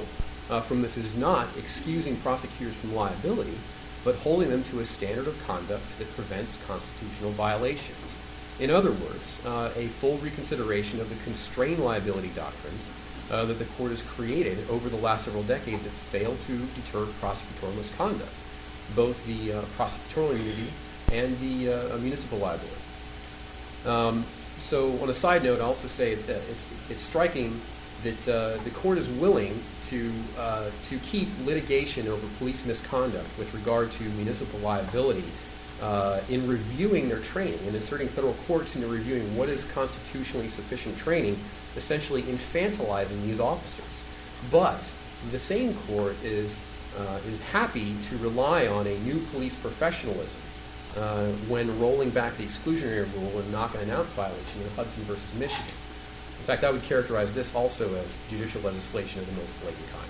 [0.51, 3.57] uh, from this is not excusing prosecutors from liability,
[4.05, 8.15] but holding them to a standard of conduct that prevents constitutional violations.
[8.59, 12.91] In other words, uh, a full reconsideration of the constrained liability doctrines
[13.31, 17.07] uh, that the court has created over the last several decades that failed to deter
[17.21, 18.35] prosecutorial misconduct,
[18.95, 20.69] both the uh, prosecutorial immunity
[21.13, 22.82] and the uh, municipal liability.
[23.87, 24.25] Um,
[24.59, 27.61] so on a side note, I'll also say that it's, it's striking
[28.05, 33.53] that uh, the court is willing to, uh, to keep litigation over police misconduct with
[33.55, 35.25] regard to municipal liability
[35.81, 40.97] uh, in reviewing their training and inserting federal courts into reviewing what is constitutionally sufficient
[40.97, 41.37] training,
[41.77, 44.03] essentially infantilizing these officers.
[44.51, 44.83] But
[45.31, 46.59] the same court is,
[46.99, 50.41] uh, is happy to rely on a new police professionalism
[50.97, 55.33] uh, when rolling back the exclusionary rule and knock and announce violation in Hudson versus
[55.39, 55.75] Michigan.
[56.39, 60.09] In fact, I would characterize this also as judicial legislation of the most blatant kind.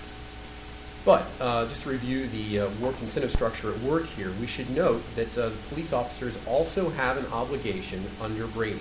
[1.05, 4.69] But uh, just to review the uh, work incentive structure at work here, we should
[4.69, 8.79] note that uh, the police officers also have an obligation under Brady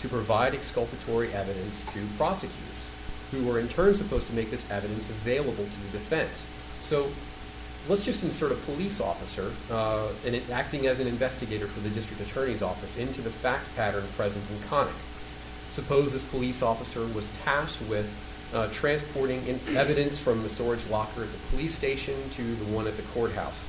[0.00, 2.90] to provide exculpatory evidence to prosecutors,
[3.32, 6.46] who are in turn supposed to make this evidence available to the defense.
[6.80, 7.08] So
[7.88, 12.22] let's just insert a police officer uh, and acting as an investigator for the district
[12.22, 14.92] attorney's office into the fact pattern present in Connick.
[15.70, 18.08] Suppose this police officer was tasked with
[18.54, 22.86] uh, transporting in evidence from the storage locker at the police station to the one
[22.86, 23.64] at the courthouse.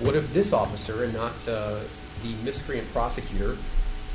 [0.00, 1.80] What if this officer, and not uh,
[2.22, 3.56] the miscreant prosecutor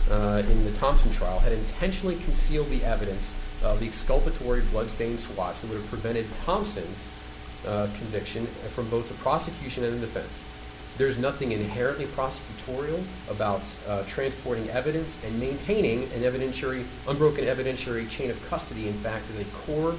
[0.09, 3.33] uh, in the Thompson trial, had intentionally concealed the evidence
[3.63, 7.05] of the exculpatory bloodstained swatch that would have prevented Thompson's
[7.65, 10.43] uh, conviction from both the prosecution and the defense?
[10.97, 18.31] There's nothing inherently prosecutorial about uh, transporting evidence and maintaining an evidentiary, unbroken evidentiary chain
[18.31, 19.95] of custody, in fact, is a core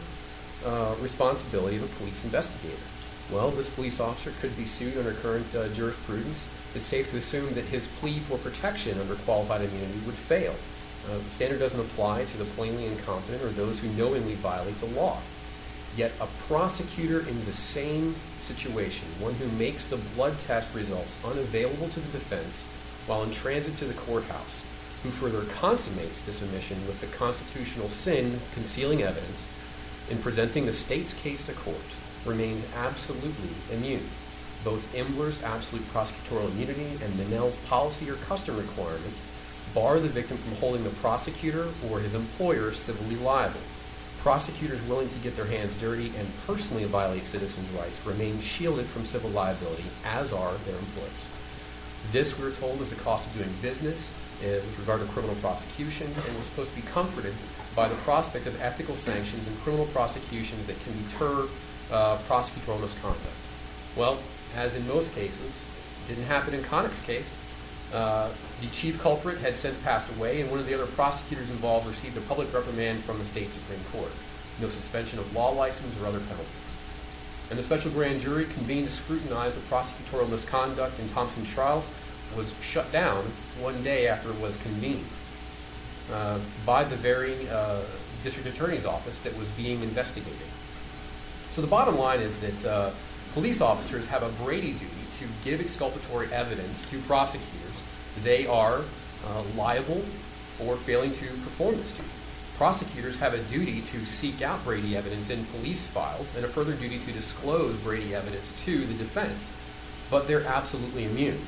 [0.66, 2.82] uh, responsibility of a police investigator.
[3.30, 6.44] Well, this police officer could be sued under current uh, jurisprudence.
[6.74, 10.54] It's safe to assume that his plea for protection under qualified immunity would fail.
[11.06, 14.86] Uh, the standard doesn't apply to the plainly incompetent or those who knowingly violate the
[14.86, 15.18] law.
[15.98, 21.88] Yet a prosecutor in the same situation, one who makes the blood test results unavailable
[21.88, 22.62] to the defense
[23.08, 24.62] while in transit to the courthouse,
[25.02, 29.44] who further consummates this omission with the constitutional sin concealing evidence
[30.08, 31.76] in presenting the state's case to court,
[32.24, 34.06] remains absolutely immune.
[34.62, 39.14] Both Imbler's absolute prosecutorial immunity and Monell's policy or custom requirement
[39.74, 43.58] bar the victim from holding the prosecutor or his employer civilly liable
[44.18, 49.04] prosecutors willing to get their hands dirty and personally violate citizens' rights remain shielded from
[49.04, 51.28] civil liability, as are their employers.
[52.12, 56.06] This, we're told, is the cost of doing business uh, with regard to criminal prosecution,
[56.06, 57.34] and we're supposed to be comforted
[57.76, 61.46] by the prospect of ethical sanctions and criminal prosecutions that can deter
[61.92, 63.22] uh, prosecutorial misconduct.
[63.96, 64.18] Well,
[64.56, 65.62] as in most cases,
[66.08, 67.34] didn't happen in Connick's case.
[67.92, 68.28] Uh,
[68.60, 72.16] the chief culprit had since passed away, and one of the other prosecutors involved received
[72.18, 74.12] a public reprimand from the state Supreme Court.
[74.60, 76.68] No suspension of law license or other penalties.
[77.50, 81.88] And the special grand jury convened to scrutinize the prosecutorial misconduct in Thompson's trials
[82.36, 83.24] was shut down
[83.58, 85.04] one day after it was convened
[86.12, 87.80] uh, by the very uh,
[88.22, 90.46] district attorney's office that was being investigated.
[91.50, 92.90] So the bottom line is that uh,
[93.32, 94.86] police officers have a Brady duty
[95.18, 97.67] to give exculpatory evidence to prosecutors
[98.22, 98.80] they are
[99.26, 100.00] uh, liable
[100.58, 102.08] for failing to perform this duty.
[102.56, 106.74] Prosecutors have a duty to seek out Brady evidence in police files and a further
[106.74, 109.48] duty to disclose Brady evidence to the defense,
[110.10, 111.38] but they're absolutely immune.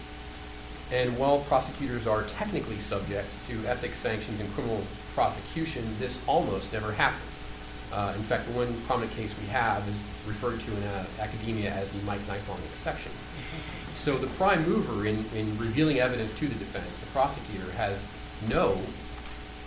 [0.93, 4.83] And while prosecutors are technically subject to ethics sanctions and criminal
[5.15, 7.47] prosecution, this almost never happens.
[7.93, 11.71] Uh, in fact, the one prominent case we have is referred to in uh, academia
[11.71, 13.11] as the Mike Nifong exception.
[14.01, 18.03] So the prime mover in, in revealing evidence to the defense, the prosecutor, has
[18.49, 18.81] no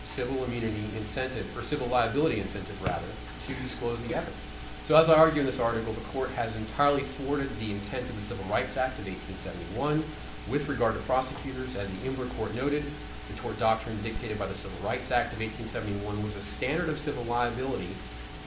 [0.06, 3.06] civil immunity incentive, or civil liability incentive, rather,
[3.46, 4.52] to disclose the evidence.
[4.86, 8.16] So as I argue in this article, the court has entirely thwarted the intent of
[8.16, 10.04] the Civil Rights Act of 1871
[10.50, 11.76] with regard to prosecutors.
[11.76, 12.82] As the Imbler Court noted,
[13.30, 16.98] the tort doctrine dictated by the Civil Rights Act of 1871 was a standard of
[16.98, 17.94] civil liability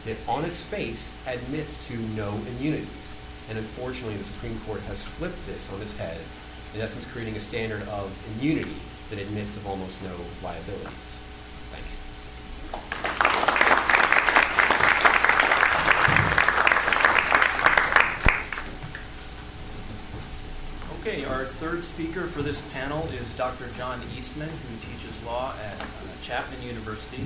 [0.04, 3.05] that on its face admits to no immunities.
[3.48, 6.18] And unfortunately, the Supreme Court has flipped this on its head,
[6.74, 8.74] in essence creating a standard of immunity
[9.10, 10.10] that admits of almost no
[10.42, 11.14] liabilities.
[11.70, 11.96] Thanks.
[21.00, 23.68] Okay, our third speaker for this panel is Dr.
[23.76, 25.86] John Eastman, who teaches law at uh,
[26.24, 27.24] Chapman University.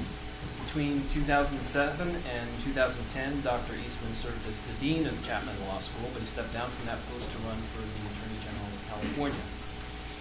[0.70, 1.58] Between 2007
[2.06, 3.74] and 2010, Dr.
[3.82, 7.02] Eastman served as the Dean of Chapman Law School, but he stepped down from that
[7.10, 9.44] post to run for the Attorney General of California.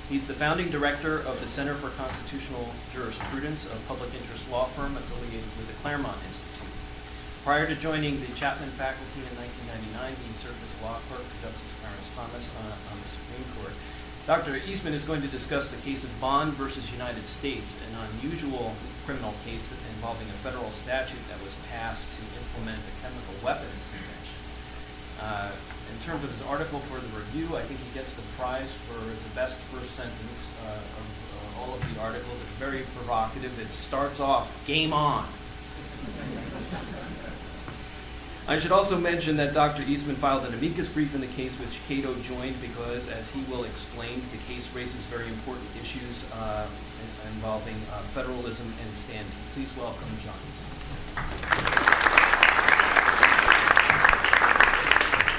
[0.10, 4.98] He's the founding director of the Center for Constitutional Jurisprudence, a public interest law firm
[4.98, 6.74] affiliated with the Claremont Institute.
[7.46, 11.78] Prior to joining the Chapman faculty in 1999, he served as law clerk to Justice
[11.78, 13.78] Clarence Thomas on, on the Supreme Court.
[14.26, 14.58] Dr.
[14.66, 18.74] Eastman is going to discuss the case of Bond versus United States, an unusual
[19.10, 19.66] criminal case
[19.98, 24.38] involving a federal statute that was passed to implement the chemical weapons convention.
[25.18, 28.70] Uh, in terms of his article for the review, I think he gets the prize
[28.86, 32.38] for the best first sentence uh, of uh, all of the articles.
[32.38, 33.50] It's very provocative.
[33.58, 35.26] It starts off, game on.
[38.50, 39.84] I should also mention that Dr.
[39.84, 43.64] Eastman filed an amicus brief in the case which Cato joined because, as he will
[43.64, 46.66] explain, the case raises very important issues uh,
[47.28, 49.32] involving uh, federalism and standing.
[49.54, 50.80] Please welcome John Eastman.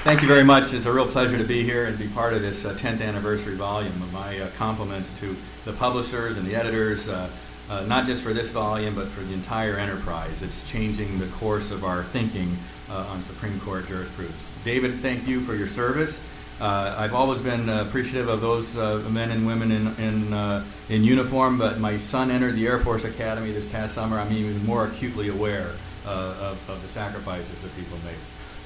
[0.05, 0.71] Thank you very much.
[0.71, 3.55] It's a real pleasure to be here and be part of this uh, 10th anniversary
[3.55, 3.91] volume.
[4.13, 5.35] My uh, compliments to
[5.65, 7.29] the publishers and the editors, uh,
[7.69, 10.41] uh, not just for this volume, but for the entire enterprise.
[10.41, 12.55] It's changing the course of our thinking
[12.91, 14.47] uh, on Supreme Court jurisprudence.
[14.63, 16.19] David, thank you for your service.
[16.59, 20.63] Uh, I've always been uh, appreciative of those uh, men and women in, in, uh,
[20.89, 24.19] in uniform, but my son entered the Air Force Academy this past summer.
[24.19, 25.71] I'm even more acutely aware
[26.05, 28.15] of, of the sacrifices that people make.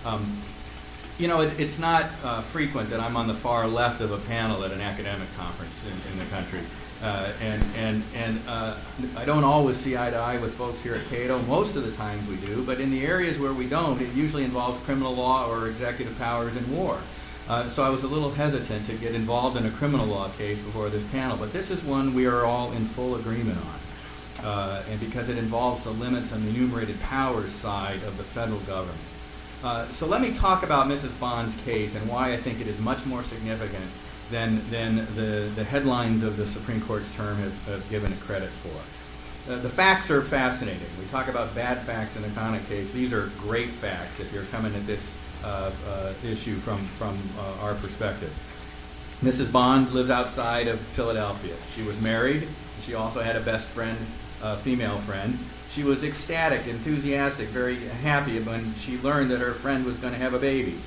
[0.05, 0.37] Um,
[1.17, 2.09] you know, it's, it's not
[2.47, 6.11] frequent that I'm on the far left of a panel at an academic conference in,
[6.11, 6.59] in the country.
[7.03, 8.75] Uh, and and, and uh,
[9.17, 11.39] I don't always see eye to eye with folks here at Cato.
[11.43, 14.43] Most of the times we do, but in the areas where we don't, it usually
[14.43, 16.97] involves criminal law or executive powers in war.
[17.47, 20.59] Uh, so I was a little hesitant to get involved in a criminal law case
[20.59, 24.45] before this panel, but this is one we are all in full agreement on.
[24.45, 28.59] Uh, and because it involves the limits on the enumerated powers side of the federal
[28.61, 28.97] government.
[29.65, 31.19] Uh, so let me talk about Mrs.
[31.19, 33.83] Bond's case and why I think it is much more significant
[34.29, 38.49] than, than the, the headlines of the Supreme Court's term have, have given it credit
[38.49, 39.51] for.
[39.51, 40.85] Uh, the facts are fascinating.
[40.99, 42.91] We talk about bad facts in the Connick case.
[42.91, 45.11] These are great facts if you're coming at this
[45.43, 48.33] uh, uh, issue from, from uh, our perspective.
[49.23, 49.51] Mrs.
[49.51, 51.55] Bond lives outside of Philadelphia.
[51.73, 52.47] She was married.
[52.83, 53.97] She also had a best friend,
[54.43, 55.39] a female friend.
[55.75, 60.19] She was ecstatic, enthusiastic, very happy when she learned that her friend was going to
[60.19, 60.77] have a baby.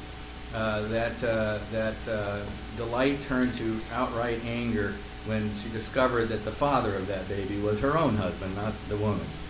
[0.55, 2.41] Uh, that uh, that uh,
[2.79, 4.95] delight turned to outright anger
[5.27, 8.97] when she discovered that the father of that baby was her own husband, not the
[8.97, 9.43] woman's.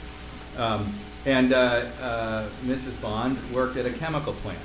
[0.57, 0.93] Um,
[1.25, 3.01] and uh, uh, Mrs.
[3.01, 4.59] Bond worked at a chemical plant.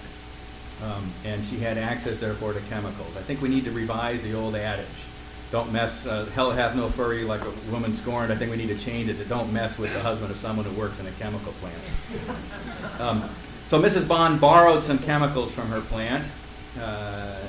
[0.82, 3.15] Um, and she had access, therefore, to chemicals.
[3.15, 4.88] I think we need to revise the old adage.
[5.53, 8.33] Don't mess, uh, hell hath no fury like a woman scorned.
[8.33, 10.65] I think we need to change it to don't mess with the husband of someone
[10.65, 11.77] who works in a chemical plant.
[12.99, 13.23] Um,
[13.67, 14.07] so Mrs.
[14.07, 16.27] Bond borrowed some chemicals from her plant.
[16.79, 17.39] Uh,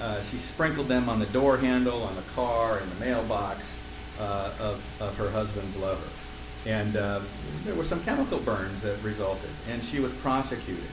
[0.00, 3.78] uh, she sprinkled them on the door handle, on the car, in the mailbox
[4.20, 6.06] uh, of, of her husband's lover.
[6.66, 7.20] And uh,
[7.64, 10.84] there were some chemical burns that resulted, and she was prosecuted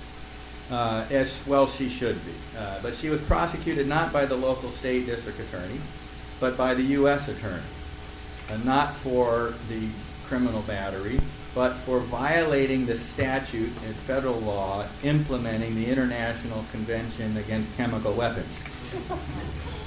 [0.72, 2.34] uh, as well she should be.
[2.58, 5.80] Uh, but she was prosecuted not by the local state district attorney,
[6.40, 7.28] but by the U.S.
[7.28, 7.62] attorney,
[8.50, 9.88] uh, not for the
[10.28, 11.20] criminal battery,
[11.56, 18.64] but for violating the statute in federal law implementing the International Convention Against Chemical Weapons.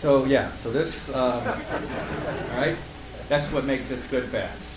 [0.00, 1.44] So yeah, so this, um,
[2.56, 2.74] right,
[3.28, 4.74] that's what makes this good facts.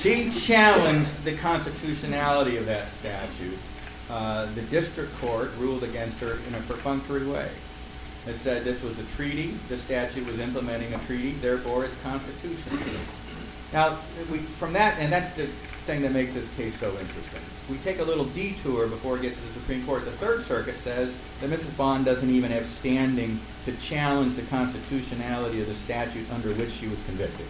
[0.00, 3.58] She challenged the constitutionality of that statute.
[4.10, 7.50] Uh, the district court ruled against her in a perfunctory way.
[8.26, 12.78] It said this was a treaty, the statute was implementing a treaty, therefore it's constitutional.
[13.72, 13.98] Now,
[14.30, 15.46] we, from that, and that's the
[15.86, 17.40] thing that makes this case so interesting.
[17.68, 20.04] We take a little detour before it gets to the Supreme Court.
[20.04, 21.76] The Third Circuit says that Mrs.
[21.76, 26.86] Bond doesn't even have standing to challenge the constitutionality of the statute under which she
[26.86, 27.46] was convicted.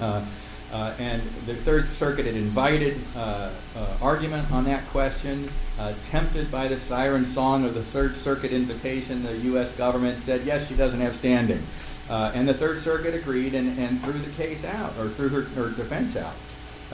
[0.00, 0.24] Uh,
[0.72, 5.48] uh, and the Third Circuit had invited uh, uh, argument on that question.
[5.78, 9.70] Uh, tempted by the siren song of the Third Circuit invitation, the U.S.
[9.76, 11.62] government said, yes, she doesn't have standing.
[12.08, 15.42] Uh, and the Third Circuit agreed and, and threw the case out, or threw her,
[15.42, 16.34] her defense out.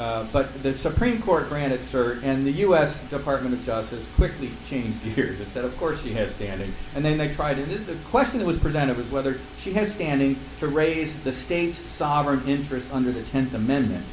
[0.02, 3.08] Uh, but the Supreme Court granted cert, and the U.S.
[3.08, 6.72] Department of Justice quickly changed gears and said, of course she has standing.
[6.96, 10.36] And then they tried, and the question that was presented was whether she has standing
[10.58, 14.04] to raise the state's sovereign interests under the 10th Amendment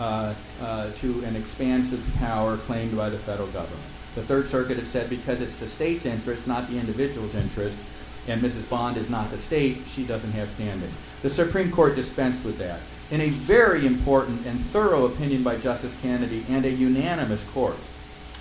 [0.00, 3.78] uh, uh, to an expansive power claimed by the federal government.
[4.16, 7.78] The Third Circuit had said because it's the state's interest, not the individual's interest,
[8.26, 8.68] and Mrs.
[8.68, 10.90] Bond is not the state, she doesn't have standing.
[11.22, 12.80] The Supreme Court dispensed with that
[13.10, 17.76] in a very important and thorough opinion by Justice Kennedy and a unanimous court,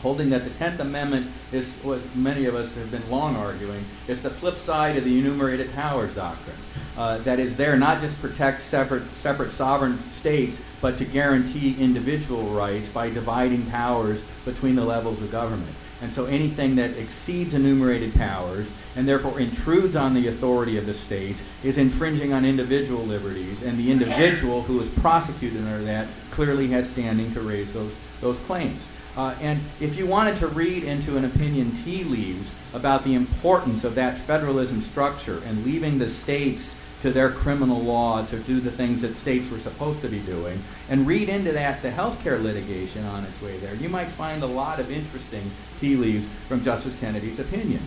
[0.02, 4.22] holding that the Tenth Amendment is, was many of us have been long arguing, is
[4.22, 6.58] the flip side of the enumerated powers doctrine.
[6.98, 11.76] Uh, that is there not just to protect separate, separate sovereign states, but to guarantee
[11.80, 15.76] individual rights by dividing powers between the levels of government.
[16.02, 20.94] And so anything that exceeds enumerated powers and therefore intrudes on the authority of the
[20.94, 26.68] states is infringing on individual liberties, and the individual who is prosecuted under that clearly
[26.68, 28.88] has standing to raise those, those claims.
[29.18, 33.84] Uh, and if you wanted to read into an opinion tea leaves about the importance
[33.84, 38.72] of that federalism structure and leaving the states to their criminal law to do the
[38.72, 43.04] things that states were supposed to be doing, and read into that the healthcare litigation
[43.06, 45.44] on its way there, you might find a lot of interesting
[45.80, 47.82] tea leaves from Justice Kennedy's opinion.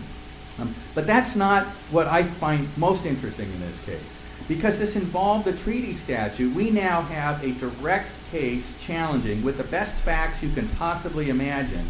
[0.59, 4.17] Um, but that's not what I find most interesting in this case.
[4.47, 9.63] Because this involved a treaty statute, we now have a direct case challenging, with the
[9.65, 11.85] best facts you can possibly imagine,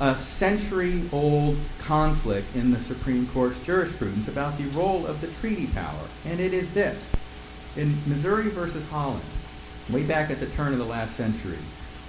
[0.00, 6.06] a century-old conflict in the Supreme Court's jurisprudence about the role of the treaty power,
[6.24, 7.12] and it is this.
[7.76, 9.24] In Missouri versus Holland,
[9.90, 11.58] way back at the turn of the last century,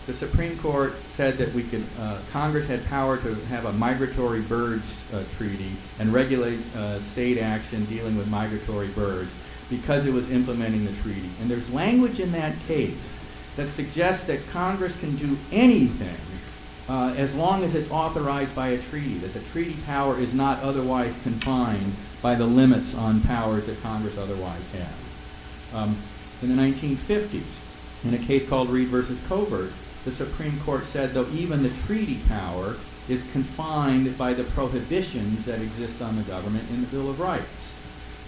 [0.06, 4.42] the Supreme Court said that we could, uh, Congress had power to have a migratory
[4.42, 9.34] birds uh, treaty and regulate uh, state action dealing with migratory birds
[9.70, 11.30] because it was implementing the treaty.
[11.42, 13.20] And there's language in that case
[13.56, 16.18] that suggests that Congress can do anything
[16.90, 20.60] uh, as long as it's authorized by a treaty, that the treaty power is not
[20.64, 25.76] otherwise confined by the limits on powers that Congress otherwise has.
[25.76, 25.96] Um,
[26.42, 29.72] in the 1950s, in a case called Reid versus Covert,
[30.04, 32.76] the Supreme Court said, though even the treaty power
[33.08, 37.76] is confined by the prohibitions that exist on the government in the Bill of Rights.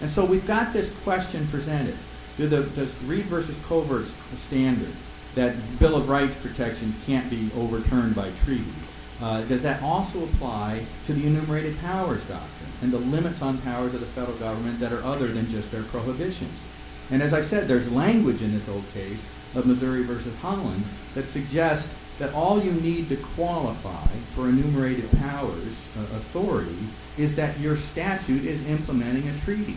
[0.00, 1.96] And so we've got this question presented.
[2.36, 4.92] Do the, does Reid versus Covert's standard
[5.34, 8.64] that Bill of Rights protections can't be overturned by treaty,
[9.22, 13.94] uh, does that also apply to the enumerated powers doctrine and the limits on powers
[13.94, 16.62] of the federal government that are other than just their prohibitions?
[17.10, 20.82] And as I said, there's language in this old case of Missouri versus Holland
[21.14, 26.76] that suggests that all you need to qualify for enumerated powers uh, authority
[27.18, 29.76] is that your statute is implementing a treaty.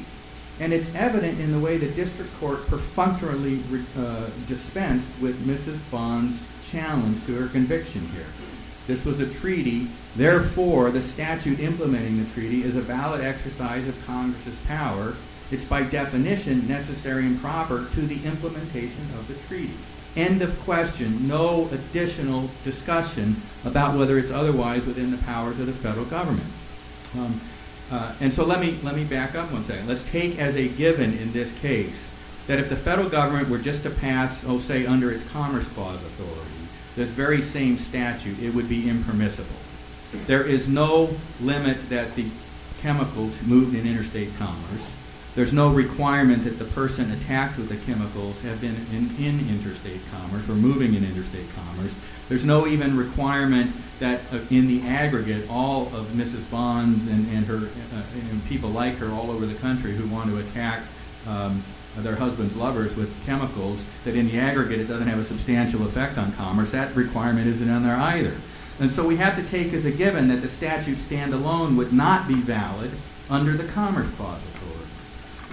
[0.59, 3.59] And it's evident in the way the district court perfunctorily
[3.97, 5.79] uh, dispensed with Mrs.
[5.91, 8.25] Bond's challenge to her conviction here.
[8.87, 14.05] This was a treaty, therefore the statute implementing the treaty is a valid exercise of
[14.05, 15.15] Congress's power.
[15.51, 19.73] It's by definition necessary and proper to the implementation of the treaty.
[20.15, 21.27] End of question.
[21.27, 23.35] No additional discussion
[23.65, 26.47] about whether it's otherwise within the powers of the federal government.
[27.17, 27.41] Um,
[27.91, 29.87] uh, and so let me, let me back up one second.
[29.87, 32.09] Let's take as a given in this case
[32.47, 35.95] that if the federal government were just to pass, oh, say, under its Commerce Clause
[35.95, 36.51] authority,
[36.95, 39.55] this very same statute, it would be impermissible.
[40.27, 41.09] There is no
[41.41, 42.25] limit that the
[42.81, 44.91] chemicals moved in interstate commerce.
[45.35, 49.99] There's no requirement that the person attacked with the chemicals have been in, in interstate
[50.11, 51.93] commerce or moving in interstate commerce.
[52.29, 56.49] There's no even requirement that uh, in the aggregate, all of Mrs.
[56.51, 60.29] Bonds and, and her uh, and people like her all over the country who want
[60.29, 60.81] to attack
[61.27, 61.63] um,
[61.97, 66.17] their husbands' lovers with chemicals, that in the aggregate it doesn't have a substantial effect
[66.17, 66.71] on commerce.
[66.71, 68.35] That requirement isn't in there either.
[68.79, 72.27] And so we have to take as a given that the statute standalone would not
[72.27, 72.91] be valid
[73.29, 74.91] under the Commerce Clause authority.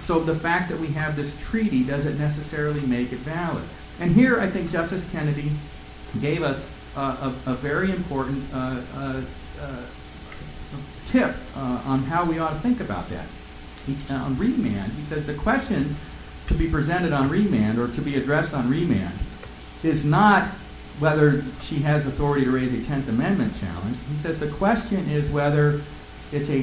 [0.01, 3.63] So the fact that we have this treaty doesn't necessarily make it valid.
[3.99, 5.51] And here I think Justice Kennedy
[6.19, 9.21] gave us a, a, very important uh, uh,
[9.61, 9.83] uh
[11.07, 13.25] tip uh, on how we ought to think about that.
[13.85, 15.95] He, on remand, he says the question
[16.47, 19.13] to be presented on remand or to be addressed on remand
[19.83, 20.47] is not
[20.99, 23.97] whether she has authority to raise a 10th Amendment challenge.
[24.09, 25.81] He says the question is whether
[26.31, 26.61] it's a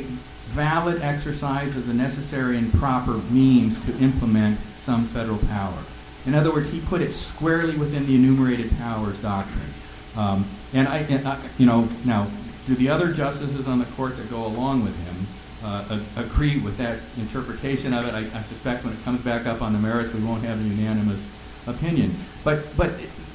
[0.50, 5.78] valid exercise of the necessary and proper means to implement some federal power.
[6.26, 9.72] In other words, he put it squarely within the enumerated powers doctrine.
[10.16, 12.26] Um, and, I, and I, you know, now,
[12.66, 15.26] do the other justices on the court that go along with him
[15.62, 18.14] uh, agree with that interpretation of it?
[18.14, 20.62] I, I, suspect when it comes back up on the merits, we won't have a
[20.62, 21.26] unanimous
[21.66, 22.14] opinion.
[22.44, 22.92] But, but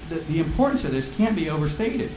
[0.10, 2.12] the, the importance of this can't be overstated.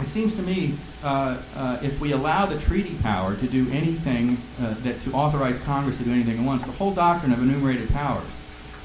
[0.00, 0.74] It seems to me
[1.04, 5.58] uh, uh, if we allow the treaty power to do anything, uh, that to authorize
[5.58, 8.24] Congress to do anything it wants, the whole doctrine of enumerated powers,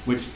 [0.04, 0.28] which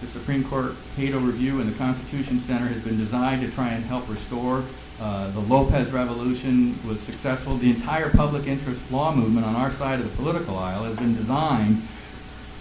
[0.00, 3.84] the Supreme Court Cato Review and the Constitution Center has been designed to try and
[3.84, 4.62] help restore.
[5.00, 7.56] Uh, the Lopez Revolution was successful.
[7.56, 11.14] The entire public interest law movement on our side of the political aisle has been
[11.14, 11.82] designed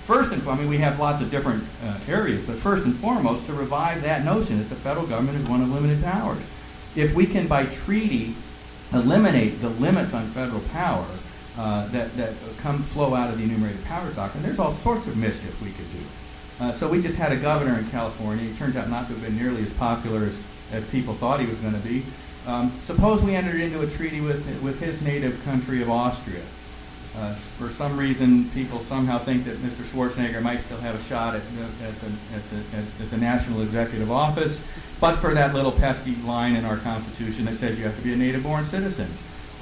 [0.05, 2.95] first and foremost, I mean, we have lots of different uh, areas, but first and
[2.95, 6.45] foremost, to revive that notion that the federal government is one of limited powers.
[6.95, 8.35] If we can, by treaty,
[8.93, 11.07] eliminate the limits on federal power
[11.57, 15.17] uh, that, that come flow out of the enumerated powers doctrine, there's all sorts of
[15.17, 15.99] mischief we could do.
[16.59, 18.45] Uh, so we just had a governor in California.
[18.45, 20.41] He turns out not to have been nearly as popular as,
[20.71, 22.03] as people thought he was going to be.
[22.47, 26.43] Um, suppose we entered into a treaty with, with his native country of Austria.
[27.17, 29.83] Uh, for some reason, people somehow think that Mr.
[29.83, 33.61] Schwarzenegger might still have a shot at, at, the, at, the, at, at the national
[33.61, 34.61] executive office,
[34.99, 38.13] but for that little pesky line in our Constitution that says you have to be
[38.13, 39.07] a native-born citizen.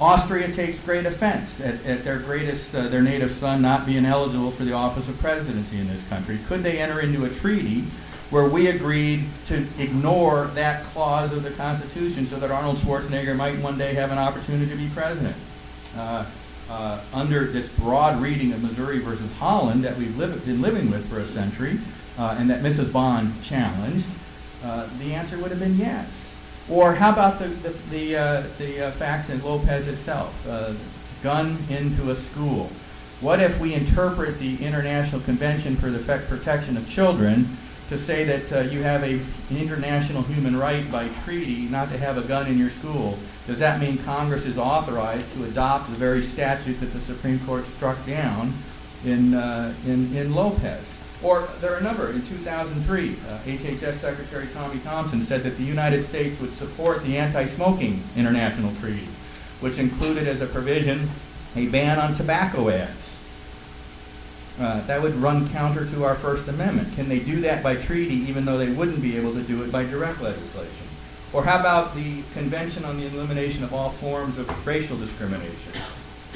[0.00, 4.50] Austria takes great offense at, at their greatest, uh, their native son not being eligible
[4.50, 6.38] for the office of presidency in this country.
[6.46, 7.82] Could they enter into a treaty
[8.30, 13.56] where we agreed to ignore that clause of the Constitution so that Arnold Schwarzenegger might
[13.58, 15.36] one day have an opportunity to be president?
[15.96, 16.24] Uh,
[16.68, 21.20] uh, under this broad reading of Missouri versus Holland that we've been living with for
[21.20, 21.78] a century,
[22.18, 22.92] uh, and that Mrs.
[22.92, 24.06] Bond challenged,
[24.64, 26.23] uh, the answer would have been yes.
[26.70, 30.46] Or how about the, the, the, uh, the uh, facts in Lopez itself?
[30.48, 30.72] Uh,
[31.22, 32.70] gun into a school.
[33.20, 37.48] What if we interpret the International Convention for the Protection of Children
[37.88, 41.98] to say that uh, you have a, an international human right by treaty not to
[41.98, 43.18] have a gun in your school?
[43.46, 47.66] Does that mean Congress is authorized to adopt the very statute that the Supreme Court
[47.66, 48.52] struck down
[49.04, 50.93] in, uh, in, in Lopez?
[51.24, 52.10] Or there are a number.
[52.10, 57.16] In 2003, uh, HHS Secretary Tommy Thompson said that the United States would support the
[57.16, 59.08] anti-smoking international treaty,
[59.60, 61.08] which included as a provision
[61.56, 63.16] a ban on tobacco ads.
[64.60, 66.94] Uh, that would run counter to our First Amendment.
[66.94, 69.72] Can they do that by treaty even though they wouldn't be able to do it
[69.72, 70.86] by direct legislation?
[71.32, 75.72] Or how about the Convention on the Elimination of All Forms of Racial Discrimination?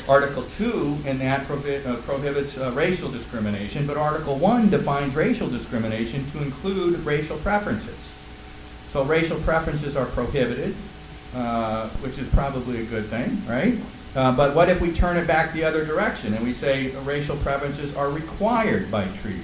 [0.09, 6.25] Article 2 in that uh, prohibits uh, racial discrimination, but Article 1 defines racial discrimination
[6.31, 8.11] to include racial preferences.
[8.91, 10.75] So racial preferences are prohibited,
[11.35, 13.75] uh, which is probably a good thing, right?
[14.17, 17.37] Uh, but what if we turn it back the other direction and we say racial
[17.37, 19.43] preferences are required by treaty,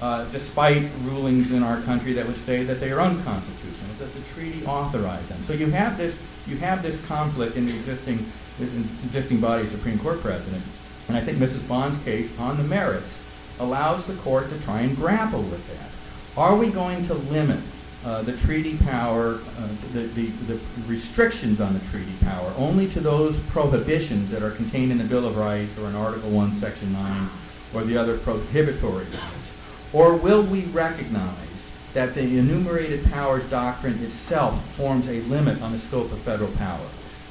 [0.00, 3.94] uh, despite rulings in our country that would say that they are unconstitutional?
[4.00, 5.40] Does the treaty authorize them?
[5.42, 8.18] So you have this, you have this conflict in the existing,
[8.58, 8.74] this
[9.04, 10.62] existing body of Supreme Court precedent.
[11.08, 11.66] And I think Mrs.
[11.68, 13.22] Bond's case on the merits
[13.58, 16.40] allows the court to try and grapple with that.
[16.40, 17.60] Are we going to limit
[18.04, 23.00] uh, the treaty power, uh, the, the, the restrictions on the treaty power, only to
[23.00, 26.92] those prohibitions that are contained in the Bill of Rights or in Article 1, Section
[26.92, 27.28] 9,
[27.74, 29.52] or the other prohibitory limits?
[29.92, 35.78] Or will we recognize that the enumerated powers doctrine itself forms a limit on the
[35.78, 36.80] scope of federal power?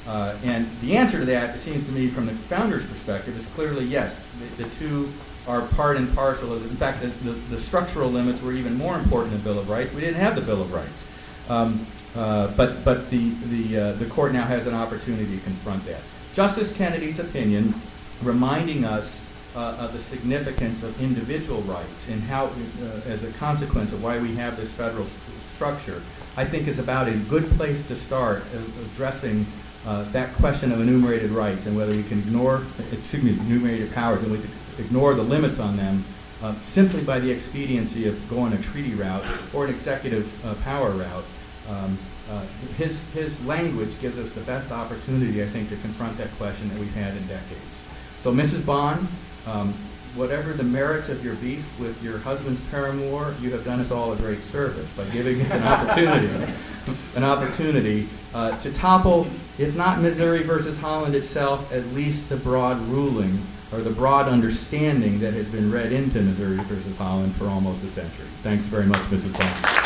[0.06, 3.46] Uh, and the answer to that, it seems to me, from the founder's perspective, is
[3.54, 4.24] clearly yes.
[4.56, 5.08] The, the two
[5.46, 8.96] are part and parcel of, in fact, the, the, the, structural limits were even more
[8.98, 9.92] important than Bill of Rights.
[9.92, 11.06] We didn't have the Bill of Rights.
[11.48, 15.84] Um, uh, but but the, the, uh, the court now has an opportunity to confront
[15.86, 16.00] that.
[16.34, 17.74] Justice Kennedy's opinion,
[18.22, 19.18] reminding us
[19.56, 24.18] uh, of the significance of individual rights and how, uh, as a consequence of why
[24.18, 26.02] we have this federal st structure,
[26.36, 28.42] I think is about a good place to start
[28.92, 29.46] addressing
[29.86, 32.62] uh, that question of enumerated rights and whether we can ignore,
[32.92, 34.40] excuse me, enumerated powers and we
[34.78, 36.04] ignore the limits on them
[36.42, 40.90] uh, simply by the expediency of going a treaty route or an executive uh, power
[40.90, 41.24] route.
[41.68, 41.98] Um,
[42.30, 42.44] uh,
[42.76, 46.78] his, his language gives us the best opportunity, I think, to confront that question that
[46.78, 47.84] we've had in decades.
[48.22, 48.64] So, Mrs.
[48.64, 49.06] Bond,
[49.46, 49.74] um,
[50.14, 54.12] whatever the merits of your beef with your husband's paramour, you have done us all
[54.12, 56.52] a great service by giving us an opportunity,
[57.16, 59.26] an opportunity uh, to topple,
[59.58, 63.38] if not Missouri versus Holland itself, at least the broad ruling
[63.72, 67.88] or the broad understanding that has been read into Missouri versus Holland for almost a
[67.88, 68.26] century.
[68.42, 69.32] Thanks very much, Mrs.
[69.38, 69.81] Bond.